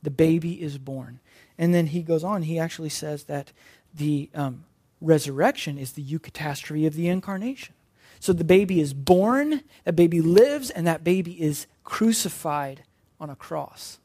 [0.02, 1.20] The baby is born.
[1.58, 3.52] And then he goes on, he actually says that
[3.94, 4.64] the um,
[5.00, 7.74] resurrection is the eucatastrophe of the incarnation.
[8.20, 12.82] So the baby is born, that baby lives, and that baby is crucified
[13.20, 13.98] on a cross,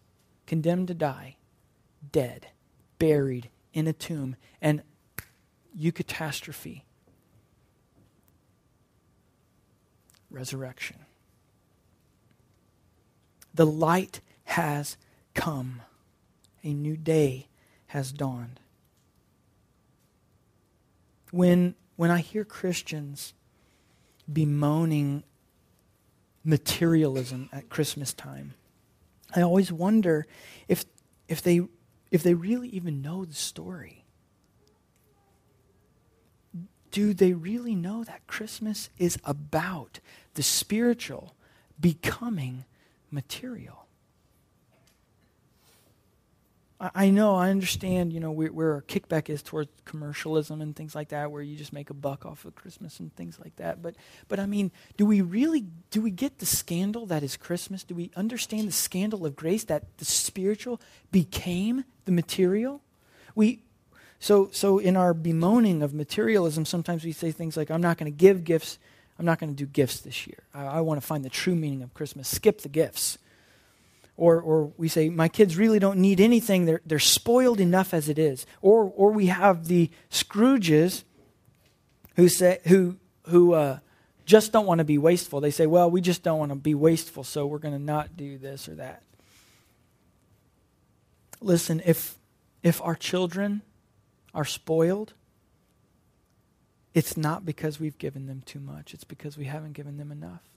[0.45, 1.37] condemned to die,
[2.11, 2.47] dead,
[2.99, 4.83] buried in a tomb, and
[5.77, 6.83] eucatastrophe.
[10.29, 10.97] Resurrection.
[13.53, 14.97] The light has
[15.33, 15.81] come.
[16.63, 17.47] A new day
[17.87, 18.59] has dawned.
[21.31, 23.33] When, when I hear Christians
[24.33, 25.23] bemoaning
[26.43, 28.53] materialism at Christmas time.
[29.35, 30.25] I always wonder
[30.67, 30.85] if,
[31.27, 31.61] if, they,
[32.09, 34.05] if they really even know the story.
[36.91, 39.99] Do they really know that Christmas is about
[40.33, 41.35] the spiritual
[41.79, 42.65] becoming
[43.09, 43.80] material?
[46.95, 50.95] I know, I understand, you know, where, where our kickback is towards commercialism and things
[50.95, 53.83] like that, where you just make a buck off of Christmas and things like that.
[53.83, 53.95] But,
[54.27, 57.83] but I mean, do we really, do we get the scandal that is Christmas?
[57.83, 62.81] Do we understand the scandal of grace that the spiritual became the material?
[63.35, 63.61] We,
[64.19, 68.11] so, so in our bemoaning of materialism, sometimes we say things like, I'm not going
[68.11, 68.79] to give gifts.
[69.19, 70.39] I'm not going to do gifts this year.
[70.51, 72.27] I, I want to find the true meaning of Christmas.
[72.27, 73.19] Skip the gifts.
[74.17, 76.65] Or, or we say, my kids really don't need anything.
[76.65, 78.45] They're, they're spoiled enough as it is.
[78.61, 81.03] Or, or we have the Scrooges
[82.15, 82.97] who, say, who,
[83.27, 83.79] who uh,
[84.25, 85.41] just don't want to be wasteful.
[85.41, 88.15] They say, well, we just don't want to be wasteful, so we're going to not
[88.15, 89.01] do this or that.
[91.39, 92.15] Listen, if,
[92.61, 93.63] if our children
[94.33, 95.13] are spoiled,
[96.93, 100.50] it's not because we've given them too much, it's because we haven't given them enough.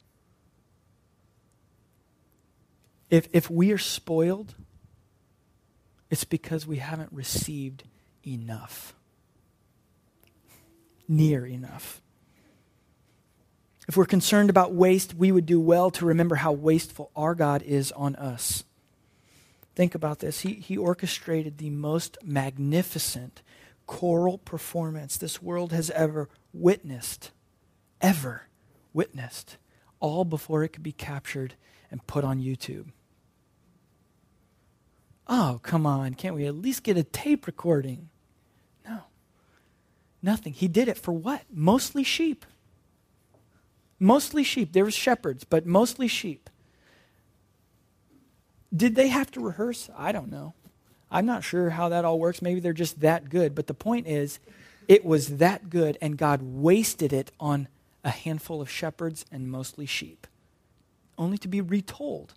[3.14, 4.56] If, if we are spoiled,
[6.10, 7.84] it's because we haven't received
[8.26, 8.92] enough,
[11.06, 12.02] near enough.
[13.86, 17.62] If we're concerned about waste, we would do well to remember how wasteful our God
[17.62, 18.64] is on us.
[19.76, 20.40] Think about this.
[20.40, 23.42] He, he orchestrated the most magnificent
[23.86, 27.30] choral performance this world has ever witnessed,
[28.00, 28.48] ever
[28.92, 29.56] witnessed,
[30.00, 31.54] all before it could be captured
[31.92, 32.86] and put on YouTube.
[35.26, 36.14] Oh, come on.
[36.14, 38.10] Can't we at least get a tape recording?
[38.86, 39.00] No.
[40.22, 40.52] Nothing.
[40.52, 41.42] He did it for what?
[41.50, 42.44] Mostly sheep.
[43.98, 44.72] Mostly sheep.
[44.72, 46.50] There were shepherds, but mostly sheep.
[48.74, 49.88] Did they have to rehearse?
[49.96, 50.54] I don't know.
[51.10, 52.42] I'm not sure how that all works.
[52.42, 53.54] Maybe they're just that good.
[53.54, 54.40] But the point is,
[54.88, 57.68] it was that good, and God wasted it on
[58.02, 60.26] a handful of shepherds and mostly sheep,
[61.16, 62.34] only to be retold.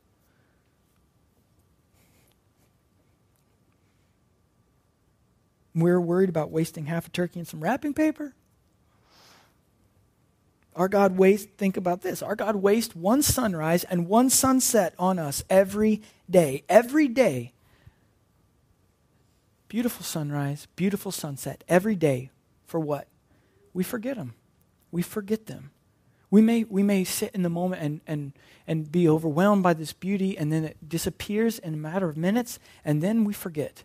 [5.77, 8.33] We're worried about wasting half a turkey and some wrapping paper.
[10.75, 12.23] Our God wastes, think about this.
[12.23, 16.63] Our God wastes one sunrise and one sunset on us every day.
[16.67, 17.53] Every day.
[19.67, 22.31] Beautiful sunrise, beautiful sunset, every day.
[22.65, 23.07] For what?
[23.73, 24.33] We forget them.
[24.91, 25.71] We forget them.
[26.31, 28.33] We may, we may sit in the moment and, and,
[28.65, 32.59] and be overwhelmed by this beauty, and then it disappears in a matter of minutes,
[32.83, 33.83] and then we forget.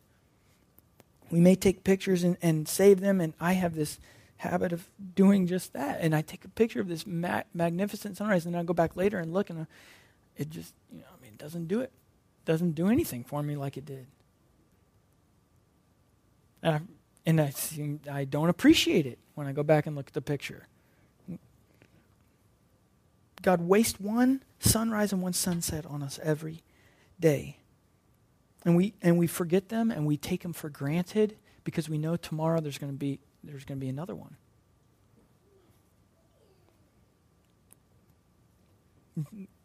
[1.33, 3.99] We may take pictures and, and save them, and I have this
[4.37, 5.99] habit of doing just that.
[6.03, 9.19] And I take a picture of this ma- magnificent sunrise, and I go back later
[9.19, 9.65] and look, and uh,
[10.37, 11.91] it just, you know, I mean, it doesn't do it.
[12.45, 14.07] Doesn't do anything for me like it did.
[16.63, 16.81] And I,
[17.25, 20.21] and I, seem, I don't appreciate it when I go back and look at the
[20.21, 20.67] picture.
[23.41, 26.63] God waste one sunrise and one sunset on us every
[27.19, 27.57] day.
[28.65, 32.17] And we, and we forget them and we take them for granted because we know
[32.17, 34.37] tomorrow there's going to be, there's going to be another one.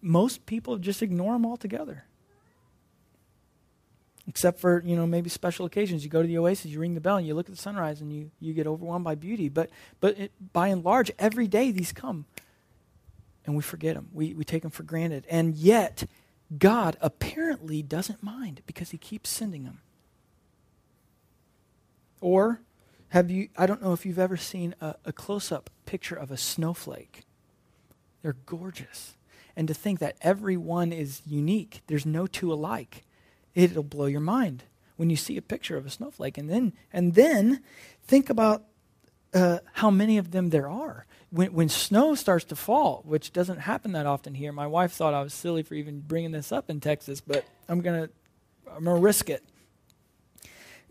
[0.02, 2.04] Most people just ignore them altogether.
[4.28, 6.04] Except for, you know, maybe special occasions.
[6.04, 8.02] You go to the oasis, you ring the bell, and you look at the sunrise,
[8.02, 9.48] and you, you get overwhelmed by beauty.
[9.48, 9.70] But,
[10.02, 12.26] but it, by and large, every day these come.
[13.46, 14.10] And we forget them.
[14.12, 15.26] We, we take them for granted.
[15.30, 16.04] And yet,
[16.56, 19.82] God apparently doesn't mind because he keeps sending them.
[22.22, 22.62] Or
[23.10, 26.32] have you, I don't know if you've ever seen a, a close up picture of
[26.32, 27.24] a snowflake.
[28.22, 29.18] They're gorgeous.
[29.56, 33.04] And to think that every one is unique, there's no two alike
[33.58, 34.64] it'll blow your mind
[34.98, 36.38] when you see a picture of a snowflake.
[36.38, 37.64] And then, and then
[38.04, 38.64] think about
[39.34, 41.06] uh, how many of them there are.
[41.30, 45.14] When, when snow starts to fall, which doesn't happen that often here, my wife thought
[45.14, 48.10] I was silly for even bringing this up in Texas, but I'm gonna
[48.74, 49.44] I'm gonna risk it.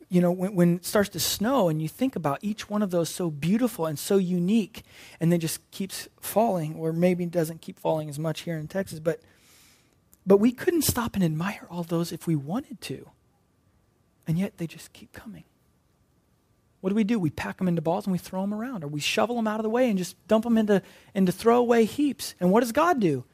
[0.09, 2.91] You know, when, when it starts to snow and you think about each one of
[2.91, 4.83] those so beautiful and so unique,
[5.19, 9.01] and then just keeps falling, or maybe doesn't keep falling as much here in Texas,
[9.01, 9.21] but
[10.27, 13.11] but we couldn't stop and admire all those if we wanted to.
[14.27, 15.45] And yet they just keep coming.
[16.87, 17.19] What do we do?
[17.19, 19.59] We pack them into balls and we throw them around, or we shovel them out
[19.59, 20.81] of the way and just dump them into,
[21.17, 22.37] into throwaway heaps.
[22.39, 23.25] And what does God do?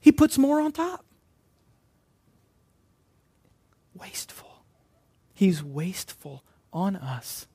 [0.00, 1.04] He puts more on top.
[3.94, 4.64] Wasteful.
[5.34, 6.42] He's wasteful
[6.72, 7.46] on us.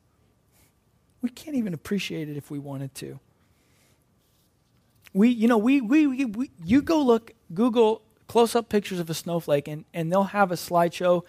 [1.23, 3.19] We can't even appreciate it if we wanted to.
[5.11, 9.09] We, you know, we, we, we, we you go look, Google close up pictures of
[9.09, 11.23] a snowflake, and, and they'll have a slideshow.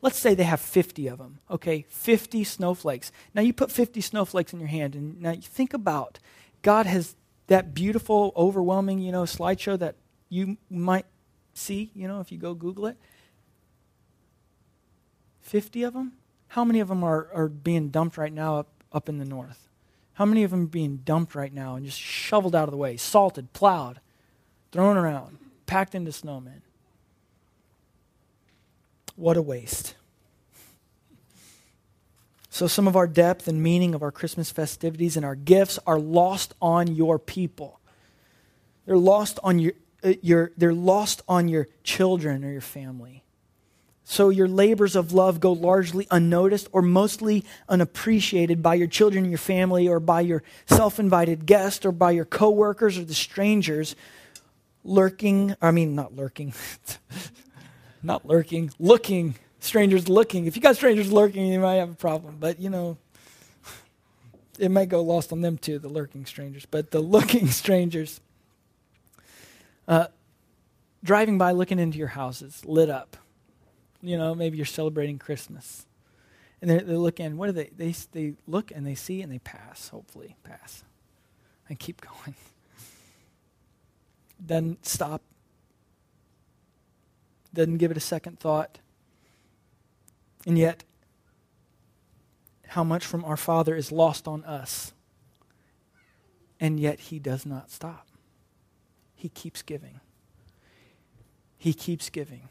[0.00, 1.84] Let's say they have 50 of them, okay?
[1.88, 3.10] 50 snowflakes.
[3.34, 6.18] Now you put 50 snowflakes in your hand, and now you think about
[6.62, 7.16] God has
[7.48, 9.96] that beautiful, overwhelming, you know, slideshow that
[10.28, 11.06] you might
[11.54, 12.96] see, you know, if you go Google it.
[15.40, 16.12] 50 of them?
[16.48, 19.68] How many of them are, are being dumped right now up, up in the north?
[20.14, 22.76] How many of them are being dumped right now and just shoveled out of the
[22.76, 24.00] way, salted, plowed,
[24.70, 25.38] thrown around?
[25.68, 26.62] packed into snowmen.
[29.18, 29.96] What a waste.
[32.50, 35.98] So, some of our depth and meaning of our Christmas festivities and our gifts are
[35.98, 37.80] lost on your people.
[38.86, 39.72] They're lost on your,
[40.04, 43.24] uh, your, they're lost on your children or your family.
[44.04, 49.32] So, your labors of love go largely unnoticed or mostly unappreciated by your children and
[49.32, 53.96] your family or by your self invited guest or by your coworkers or the strangers
[54.84, 56.54] lurking, I mean, not lurking,
[58.02, 60.46] not lurking, looking, strangers looking.
[60.46, 62.96] If you got strangers lurking, you might have a problem, but you know,
[64.58, 66.66] it might go lost on them too, the lurking strangers.
[66.66, 68.20] But the looking strangers,
[69.86, 70.06] uh,
[71.02, 73.16] driving by, looking into your houses, lit up.
[74.00, 75.86] You know, maybe you're celebrating Christmas.
[76.60, 79.38] And they're, they're looking, what do they, they, they look and they see and they
[79.38, 80.84] pass, hopefully, pass.
[81.68, 82.34] And keep going
[84.44, 85.22] doesn't stop,
[87.54, 88.78] doesn't give it a second thought.
[90.46, 90.84] And yet,
[92.68, 94.92] how much from our Father is lost on us.
[96.60, 98.06] And yet, He does not stop.
[99.14, 100.00] He keeps giving.
[101.56, 102.48] He keeps giving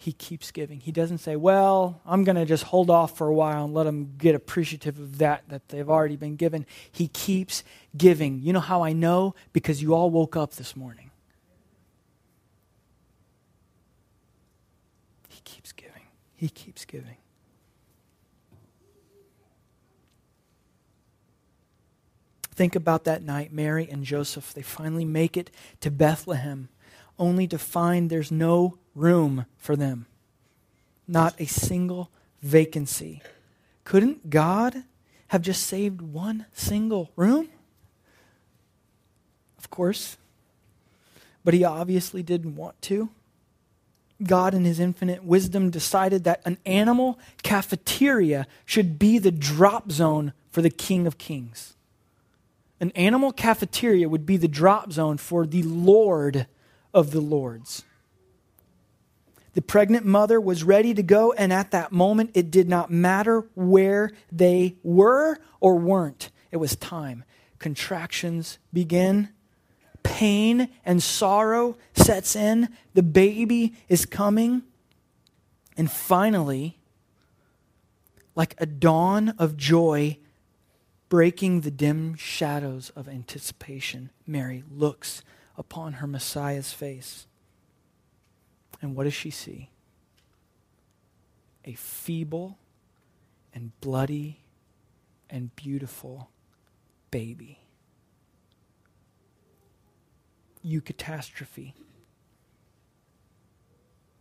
[0.00, 0.80] he keeps giving.
[0.80, 3.84] He doesn't say, Well, I'm going to just hold off for a while and let
[3.84, 6.64] them get appreciative of that that they've already been given.
[6.90, 7.62] He keeps
[7.94, 8.40] giving.
[8.40, 9.34] You know how I know?
[9.52, 11.10] Because you all woke up this morning.
[15.28, 16.06] He keeps giving.
[16.40, 17.18] He keeps giving.
[22.50, 24.54] Think about that night, Mary and Joseph.
[24.54, 26.70] They finally make it to Bethlehem,
[27.18, 30.06] only to find there's no room for them.
[31.06, 32.10] Not a single
[32.40, 33.20] vacancy.
[33.84, 34.84] Couldn't God
[35.28, 37.50] have just saved one single room?
[39.58, 40.16] Of course.
[41.44, 43.10] But he obviously didn't want to.
[44.22, 50.32] God, in his infinite wisdom, decided that an animal cafeteria should be the drop zone
[50.50, 51.76] for the King of Kings.
[52.80, 56.46] An animal cafeteria would be the drop zone for the Lord
[56.94, 57.84] of the Lords.
[59.52, 63.46] The pregnant mother was ready to go, and at that moment, it did not matter
[63.54, 66.30] where they were or weren't.
[66.52, 67.24] It was time.
[67.58, 69.30] Contractions begin.
[70.10, 72.68] Pain and sorrow sets in.
[72.94, 74.62] The baby is coming.
[75.76, 76.78] And finally,
[78.34, 80.18] like a dawn of joy
[81.08, 85.22] breaking the dim shadows of anticipation, Mary looks
[85.56, 87.26] upon her Messiah's face.
[88.82, 89.70] And what does she see?
[91.64, 92.58] a feeble
[93.54, 94.40] and bloody
[95.28, 96.30] and beautiful
[97.10, 97.59] baby.
[100.64, 101.72] Eucatastrophe.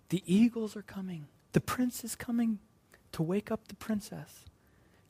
[0.10, 1.28] The eagles are coming.
[1.54, 2.60] The prince is coming
[3.12, 4.46] to wake up the princess.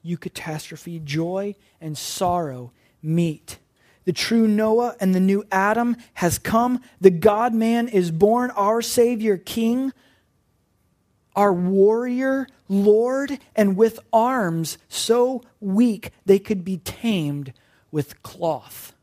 [0.06, 2.72] Eucatastrophe, joy and sorrow
[3.02, 3.60] meet.
[4.06, 6.82] The true Noah and the new Adam has come.
[7.00, 9.94] The God man is born, our Savior King,
[11.36, 17.54] our warrior Lord, and with arms so weak they could be tamed
[17.92, 18.94] with cloth.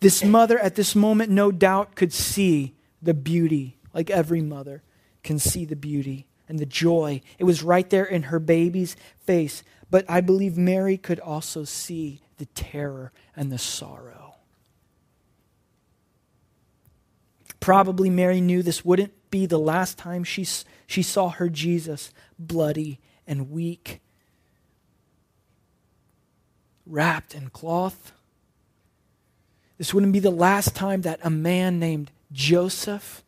[0.00, 4.82] This mother at this moment, no doubt, could see the beauty, like every mother
[5.22, 7.20] can see the beauty and the joy.
[7.38, 9.62] It was right there in her baby's face.
[9.90, 14.36] But I believe Mary could also see the terror and the sorrow.
[17.60, 20.46] Probably Mary knew this wouldn't be the last time she,
[20.86, 24.00] she saw her Jesus bloody and weak,
[26.86, 28.12] wrapped in cloth.
[29.78, 33.22] This wouldn't be the last time that a man named Joseph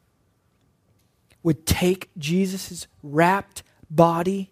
[1.42, 4.50] would take Jesus' wrapped body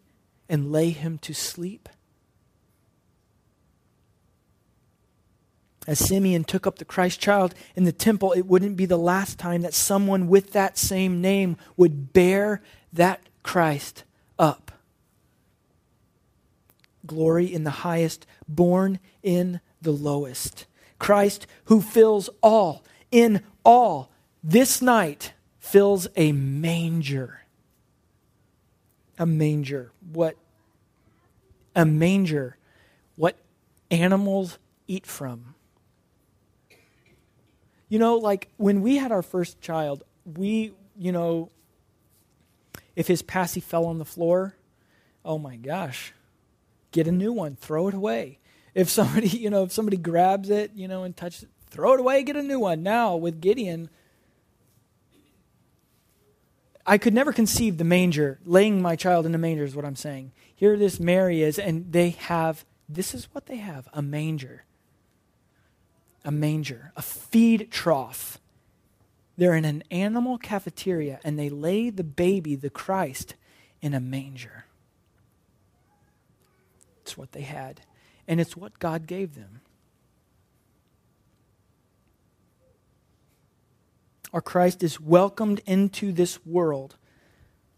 [0.48, 1.88] and lay him to sleep.
[5.86, 9.38] As Simeon took up the Christ child in the temple, it wouldn't be the last
[9.38, 14.04] time that someone with that same name would bear that Christ
[14.38, 14.70] up.
[17.06, 20.66] Glory in the highest, born in the lowest.
[20.98, 24.10] Christ who fills all in all
[24.42, 27.42] this night fills a manger.
[29.18, 29.92] A manger.
[30.12, 30.36] What?
[31.74, 32.56] A manger.
[33.16, 33.36] What
[33.90, 35.54] animals eat from.
[37.88, 41.50] You know, like when we had our first child, we, you know,
[42.94, 44.54] if his passy fell on the floor,
[45.24, 46.12] oh my gosh,
[46.92, 48.37] get a new one, throw it away.
[48.74, 52.00] If somebody, you know, if somebody grabs it, you know, and touches it, throw it
[52.00, 52.82] away, get a new one.
[52.82, 53.90] Now with Gideon,
[56.88, 59.94] I could never conceive the manger, laying my child in the manger is what I'm
[59.94, 60.32] saying.
[60.54, 64.64] Here this Mary is, and they have, this is what they have a manger.
[66.24, 68.38] A manger, a feed trough.
[69.36, 73.34] They're in an animal cafeteria, and they lay the baby, the Christ,
[73.82, 74.64] in a manger.
[77.02, 77.82] It's what they had,
[78.28, 79.62] and it's what God gave them.
[84.32, 86.96] Our Christ is welcomed into this world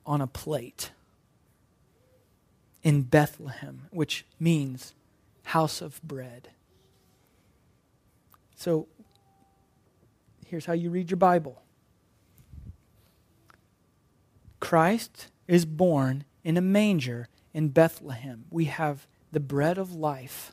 [0.05, 0.91] on a plate
[2.83, 4.93] in Bethlehem, which means
[5.45, 6.49] house of bread.
[8.57, 8.89] So
[10.47, 11.63] here's how you read your Bible
[14.59, 18.47] Christ is born in a manger in Bethlehem.
[18.51, 20.53] We have the bread of life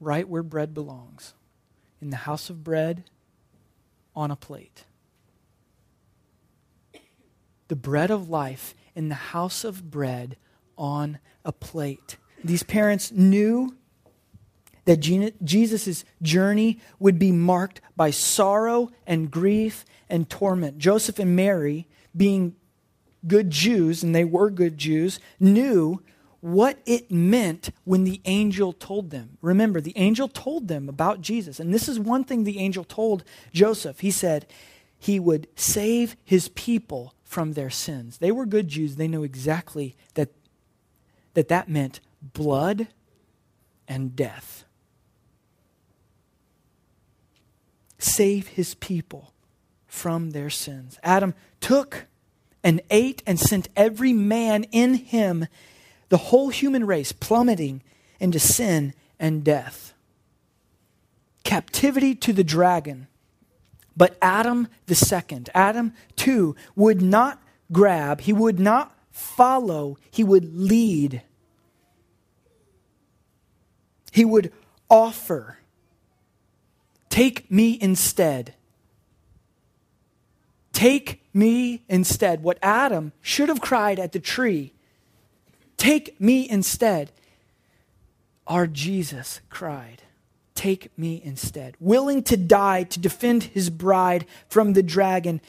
[0.00, 1.34] right where bread belongs
[2.00, 3.04] in the house of bread
[4.14, 4.84] on a plate.
[7.68, 10.36] The bread of life in the house of bread
[10.76, 12.16] on a plate.
[12.44, 13.76] These parents knew
[14.84, 20.78] that Jesus' journey would be marked by sorrow and grief and torment.
[20.78, 21.86] Joseph and Mary,
[22.16, 22.56] being
[23.26, 26.02] good Jews, and they were good Jews, knew
[26.42, 29.38] what it meant when the angel told them.
[29.40, 31.60] Remember, the angel told them about Jesus.
[31.60, 33.22] And this is one thing the angel told
[33.52, 34.00] Joseph.
[34.00, 34.46] He said
[34.98, 38.18] he would save his people from their sins.
[38.18, 38.96] They were good Jews.
[38.96, 40.30] They knew exactly that
[41.34, 42.88] that, that meant blood
[43.88, 44.64] and death.
[47.98, 49.32] Save his people
[49.86, 50.98] from their sins.
[51.02, 52.06] Adam took
[52.64, 55.46] and ate and sent every man in him
[56.12, 57.82] the whole human race plummeting
[58.20, 59.94] into sin and death.
[61.42, 63.06] Captivity to the dragon.
[63.96, 67.42] But Adam the second, Adam too, would not
[67.72, 71.22] grab, he would not follow, he would lead.
[74.10, 74.52] He would
[74.90, 75.60] offer.
[77.08, 78.52] Take me instead.
[80.74, 82.42] Take me instead.
[82.42, 84.74] What Adam should have cried at the tree
[85.82, 87.10] Take me instead.
[88.46, 90.04] Our Jesus cried,
[90.54, 91.74] Take me instead.
[91.80, 95.40] Willing to die to defend his bride from the dragon,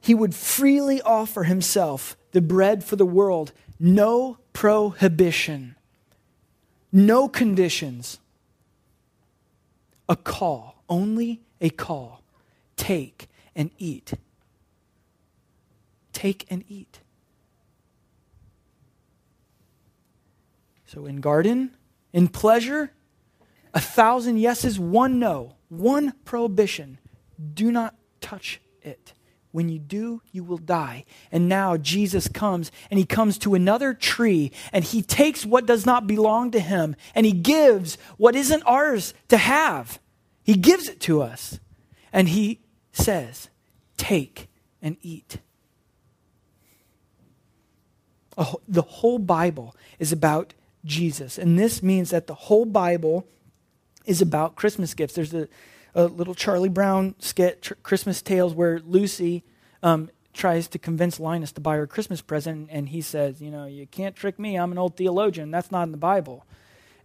[0.00, 3.52] he would freely offer himself the bread for the world.
[3.78, 5.76] No prohibition,
[6.90, 8.18] no conditions.
[10.08, 12.24] A call, only a call.
[12.76, 14.14] Take and eat.
[16.12, 16.98] Take and eat.
[20.92, 21.70] So, in garden,
[22.12, 22.90] in pleasure,
[23.72, 26.98] a thousand yeses, one no, one prohibition.
[27.54, 29.12] Do not touch it.
[29.52, 31.04] When you do, you will die.
[31.30, 35.86] And now Jesus comes and he comes to another tree and he takes what does
[35.86, 40.00] not belong to him and he gives what isn't ours to have.
[40.42, 41.60] He gives it to us.
[42.12, 42.58] And he
[42.90, 43.48] says,
[43.96, 44.48] Take
[44.82, 45.38] and eat.
[48.66, 50.54] The whole Bible is about
[50.84, 51.38] Jesus.
[51.38, 53.26] And this means that the whole Bible
[54.06, 55.14] is about Christmas gifts.
[55.14, 55.48] There's a,
[55.94, 59.44] a little Charlie Brown skit, tr- Christmas Tales, where Lucy
[59.82, 63.66] um, tries to convince Linus to buy her Christmas present, and he says, You know,
[63.66, 64.56] you can't trick me.
[64.56, 65.50] I'm an old theologian.
[65.50, 66.46] That's not in the Bible.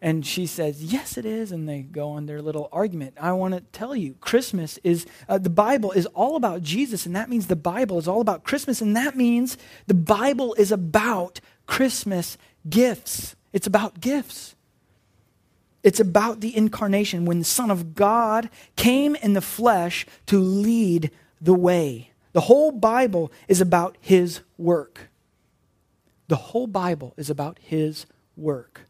[0.01, 1.51] And she says, Yes, it is.
[1.51, 3.15] And they go on their little argument.
[3.19, 7.15] I want to tell you, Christmas is, uh, the Bible is all about Jesus, and
[7.15, 9.57] that means the Bible is all about Christmas, and that means
[9.87, 12.37] the Bible is about Christmas
[12.69, 13.35] gifts.
[13.55, 14.53] It's about gifts.
[15.81, 21.09] It's about the incarnation when the Son of God came in the flesh to lead
[21.39, 22.11] the way.
[22.33, 25.07] The whole Bible is about his work.
[26.27, 28.81] The whole Bible is about his work.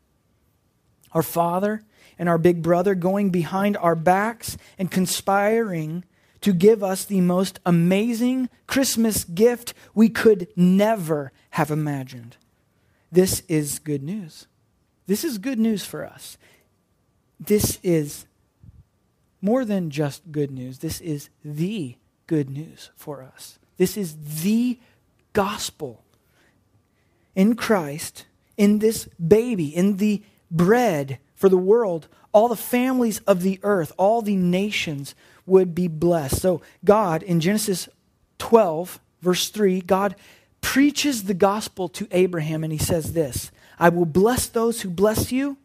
[1.11, 1.83] Our Father
[2.17, 6.05] and our big brother going behind our backs and conspiring
[6.41, 12.37] to give us the most amazing Christmas gift we could never have imagined.
[13.11, 14.47] This is good news.
[15.07, 16.37] This is good news for us
[17.39, 18.25] this is
[19.41, 20.79] more than just good news.
[20.79, 21.95] This is the
[22.27, 23.59] good news for us.
[23.77, 24.79] This is the
[25.33, 26.03] gospel.
[27.35, 28.25] In Christ,
[28.57, 33.91] in this baby, in the bread for the world, all the families of the earth,
[33.97, 35.13] all the nations
[35.45, 36.41] would be blessed.
[36.41, 37.89] So, God, in Genesis
[38.39, 40.15] 12, verse 3, God
[40.61, 45.31] preaches the gospel to Abraham, and he says this I will bless those who bless
[45.31, 45.57] you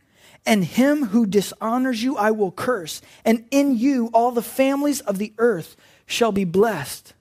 [0.46, 5.18] and him who dishonors you I will curse, and in you all the families of
[5.18, 7.12] the earth shall be blessed.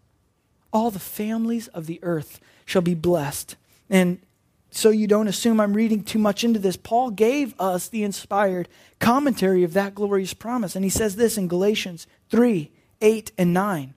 [0.71, 3.55] All the families of the earth shall be blessed.
[3.89, 4.19] And
[4.71, 6.77] so you don't assume I'm reading too much into this.
[6.77, 8.69] Paul gave us the inspired
[8.99, 10.75] commentary of that glorious promise.
[10.75, 12.71] And he says this in Galatians 3
[13.01, 13.93] 8 and 9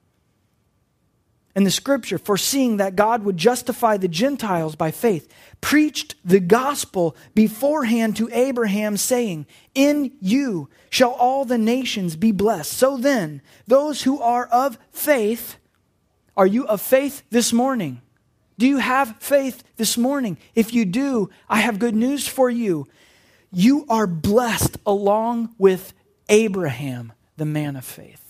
[1.55, 7.15] and the scripture, foreseeing that God would justify the Gentiles by faith, preached the gospel
[7.35, 12.73] beforehand to Abraham, saying, In you shall all the nations be blessed.
[12.73, 15.57] So then, those who are of faith,
[16.37, 18.01] are you of faith this morning?
[18.59, 20.39] Do you have faith this morning?
[20.55, 22.87] If you do, I have good news for you.
[23.51, 25.93] You are blessed along with
[26.29, 28.22] Abraham, the man of faith.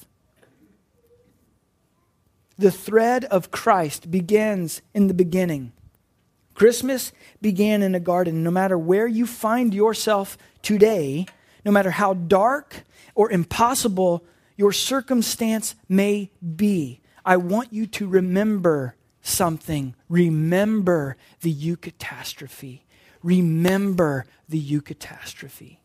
[2.63, 5.73] The thread of Christ begins in the beginning.
[6.55, 7.11] Christmas
[7.41, 8.45] began in a garden.
[8.45, 11.27] No matter where you find yourself today,
[11.65, 12.85] no matter how dark
[13.17, 14.25] or impossible
[14.57, 19.97] your circumstance may be, I want you to remember something.
[20.09, 22.83] Remember the eucatastrophe.
[23.25, 25.79] Remember the eucatastrophe.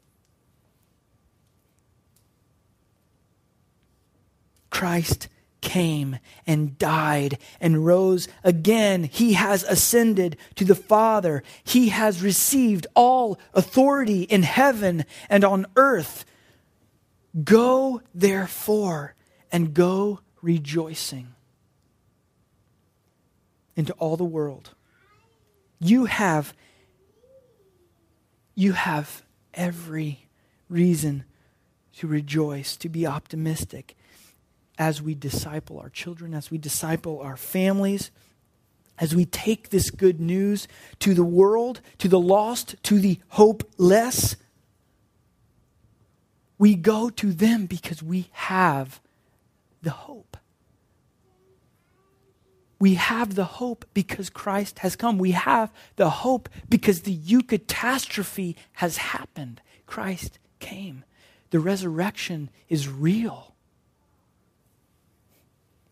[4.69, 5.27] Christ
[5.61, 9.03] came and died and rose again.
[9.03, 11.43] He has ascended to the Father.
[11.63, 16.25] He has received all authority in heaven and on earth.
[17.43, 19.15] Go, therefore,
[19.51, 21.33] and go rejoicing
[23.75, 24.71] into all the world.
[25.79, 26.53] You have
[28.55, 29.21] you have
[29.53, 30.27] every
[30.67, 31.23] reason
[31.93, 33.95] to rejoice, to be optimistic
[34.77, 38.11] as we disciple our children, as we disciple our families,
[38.99, 40.67] as we take this good news
[40.99, 44.35] to the world, to the lost, to the hopeless.
[46.57, 48.99] We go to them because we have
[49.81, 50.37] the hope.
[52.79, 55.17] We have the hope because Christ has come.
[55.17, 59.61] We have the hope because the eucatastrophe has happened.
[59.85, 61.03] Christ came.
[61.49, 63.55] The resurrection is real.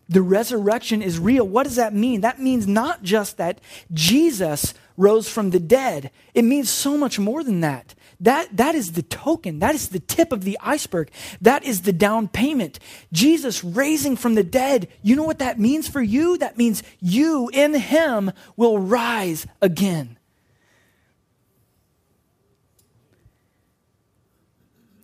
[0.08, 1.46] The resurrection is real.
[1.46, 2.20] What does that mean?
[2.20, 3.60] That means not just that
[3.92, 7.94] Jesus rose from the dead, it means so much more than that.
[8.20, 9.58] That, that is the token.
[9.58, 11.10] That is the tip of the iceberg.
[11.40, 12.78] That is the down payment.
[13.12, 16.38] Jesus raising from the dead, you know what that means for you?
[16.38, 20.18] That means you in Him will rise again.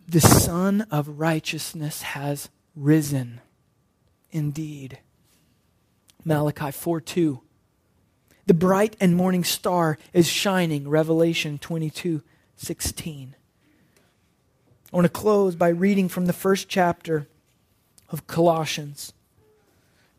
[0.07, 3.41] The Sun of Righteousness has risen
[4.33, 4.99] indeed.
[6.25, 7.41] Malachi 4 2.
[8.45, 12.21] The bright and morning star is shining, Revelation 22
[12.57, 13.35] 16.
[14.91, 17.27] I want to close by reading from the first chapter
[18.09, 19.13] of Colossians.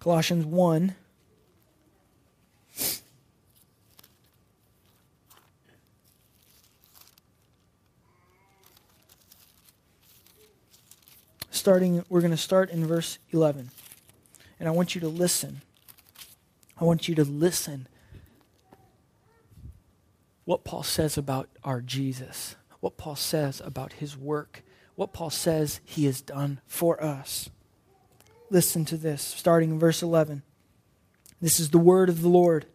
[0.01, 0.95] Colossians 1.
[11.51, 13.71] Starting, we're going to start in verse 11.
[14.59, 15.63] And I want you to listen.
[16.81, 17.89] I want you to listen
[20.45, 24.63] what Paul says about our Jesus, what Paul says about his work,
[24.95, 27.49] what Paul says he has done for us.
[28.51, 30.43] Listen to this, starting in verse 11.
[31.41, 32.67] This is the word of the Lord.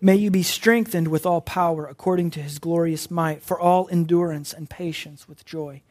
[0.00, 4.52] May you be strengthened with all power according to his glorious might, for all endurance
[4.52, 5.82] and patience with joy,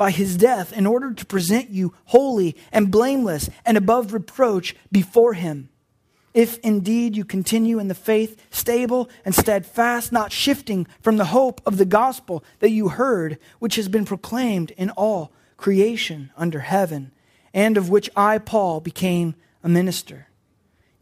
[0.00, 5.34] by his death in order to present you holy and blameless and above reproach before
[5.34, 5.68] him.
[6.32, 11.60] If indeed you continue in the faith, stable and steadfast, not shifting from the hope
[11.66, 17.12] of the gospel that you heard, which has been proclaimed in all creation under heaven,
[17.52, 20.28] and of which I, Paul, became a minister.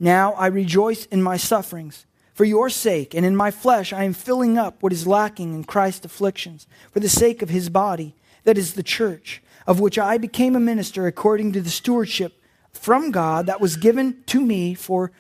[0.01, 2.05] Now I rejoice in my sufferings.
[2.35, 5.63] For your sake, and in my flesh, I am filling up what is lacking in
[5.63, 8.17] Christ's afflictions, for the sake of his body,
[8.49, 12.43] that is the church, of which I became a minister according to the stewardship
[12.73, 15.13] from God that was given to me for,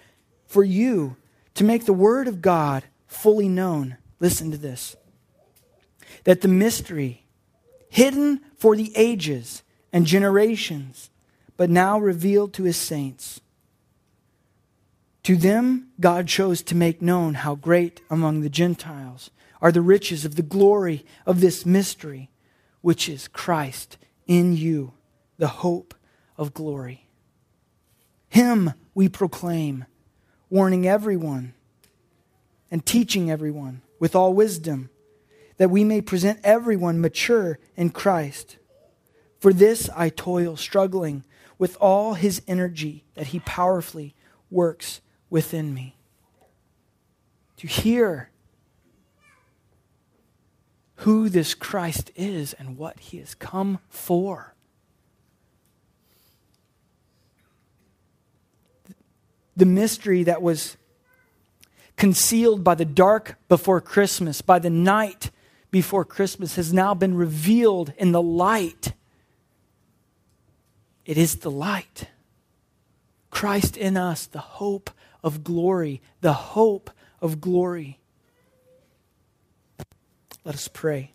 [0.46, 1.14] for you,
[1.52, 3.98] to make the word of God fully known.
[4.18, 4.96] Listen to this
[6.24, 7.26] that the mystery
[7.90, 9.62] hidden for the ages
[9.92, 11.10] and generations,
[11.58, 13.42] but now revealed to his saints.
[15.24, 19.28] To them, God chose to make known how great among the Gentiles
[19.60, 22.30] are the riches of the glory of this mystery,
[22.80, 24.92] which is Christ in you,
[25.36, 25.94] the hope
[26.36, 27.08] of glory.
[28.28, 29.86] Him we proclaim,
[30.50, 31.54] warning everyone
[32.70, 34.90] and teaching everyone with all wisdom
[35.56, 38.56] that we may present everyone mature in Christ.
[39.40, 41.24] For this I toil, struggling
[41.58, 44.14] with all his energy that he powerfully
[44.50, 45.00] works
[45.30, 45.96] within me.
[47.58, 48.30] To hear
[50.98, 54.54] who this Christ is and what he has come for.
[59.56, 60.76] The mystery that was
[61.96, 65.30] concealed by the dark before Christmas, by the night
[65.70, 68.92] before Christmas has now been revealed in the light.
[71.04, 72.08] It is the light.
[73.30, 74.90] Christ in us, the hope
[75.22, 76.90] of glory, the hope
[77.20, 78.00] of glory.
[80.48, 81.12] Let us pray.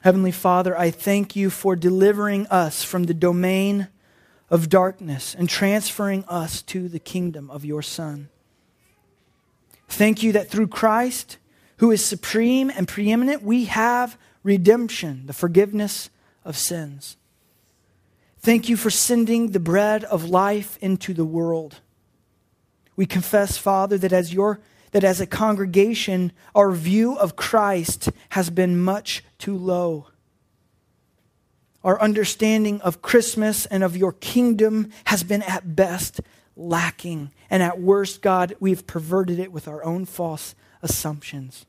[0.00, 3.86] Heavenly Father, I thank you for delivering us from the domain
[4.50, 8.28] of darkness and transferring us to the kingdom of your Son.
[9.86, 11.38] Thank you that through Christ,
[11.76, 16.10] who is supreme and preeminent, we have redemption, the forgiveness
[16.44, 17.16] of sins.
[18.40, 21.82] Thank you for sending the bread of life into the world.
[23.00, 28.50] We confess, Father, that as your that as a congregation, our view of Christ has
[28.50, 30.08] been much too low.
[31.82, 36.20] Our understanding of Christmas and of your kingdom has been at best
[36.56, 37.30] lacking.
[37.48, 41.64] And at worst, God, we've perverted it with our own false assumptions.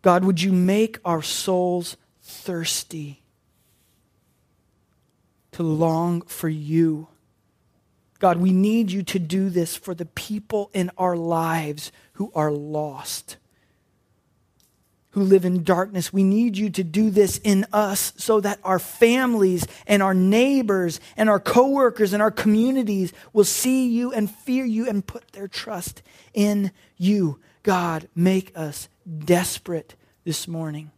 [0.00, 3.20] God, would you make our souls thirsty
[5.50, 7.08] to long for you?
[8.18, 12.50] God, we need you to do this for the people in our lives who are
[12.50, 13.36] lost,
[15.10, 16.12] who live in darkness.
[16.12, 21.00] We need you to do this in us so that our families and our neighbors
[21.16, 25.48] and our coworkers and our communities will see you and fear you and put their
[25.48, 26.02] trust
[26.32, 27.38] in you.
[27.62, 28.88] God, make us
[29.24, 29.94] desperate
[30.24, 30.90] this morning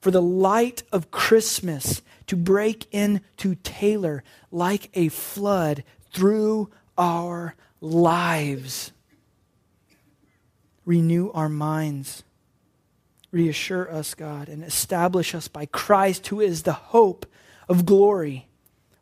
[0.00, 8.92] for the light of Christmas to break into Taylor like a flood through our lives.
[10.84, 12.24] Renew our minds.
[13.30, 17.26] Reassure us, God, and establish us by Christ, who is the hope
[17.68, 18.48] of glory.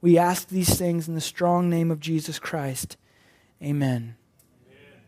[0.01, 2.97] We ask these things in the strong name of Jesus Christ.
[3.63, 4.17] Amen.
[4.67, 5.01] Amen.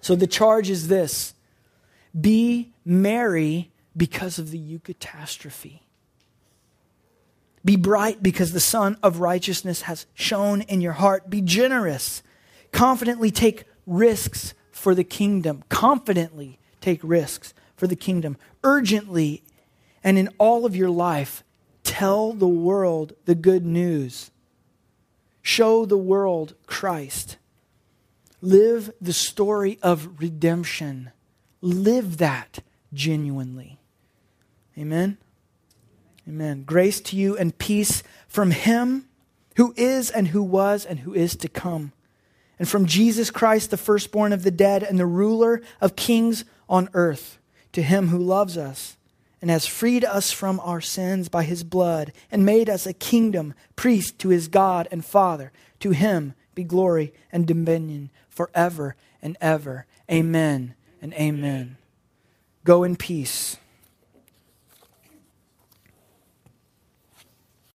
[0.00, 1.34] So the charge is this
[2.18, 5.80] be merry because of the eucatastrophe.
[7.66, 11.28] Be bright because the Sun of Righteousness has shone in your heart.
[11.28, 12.22] Be generous.
[12.70, 15.64] Confidently take risks for the kingdom.
[15.68, 18.36] Confidently take risks for the kingdom.
[18.62, 19.42] Urgently
[20.04, 21.42] and in all of your life,
[21.82, 24.30] tell the world the good news.
[25.42, 27.36] Show the world Christ.
[28.40, 31.10] Live the story of redemption.
[31.60, 32.60] Live that
[32.92, 33.80] genuinely.
[34.78, 35.18] Amen.
[36.28, 36.64] Amen.
[36.64, 39.08] Grace to you and peace from him
[39.56, 41.92] who is and who was and who is to come,
[42.58, 46.88] and from Jesus Christ, the firstborn of the dead and the ruler of kings on
[46.94, 47.38] earth,
[47.72, 48.96] to him who loves us
[49.40, 53.54] and has freed us from our sins by his blood and made us a kingdom,
[53.76, 55.52] priest to his God and Father.
[55.80, 59.86] To him be glory and dominion forever and ever.
[60.10, 61.76] Amen and amen.
[62.64, 63.58] Go in peace.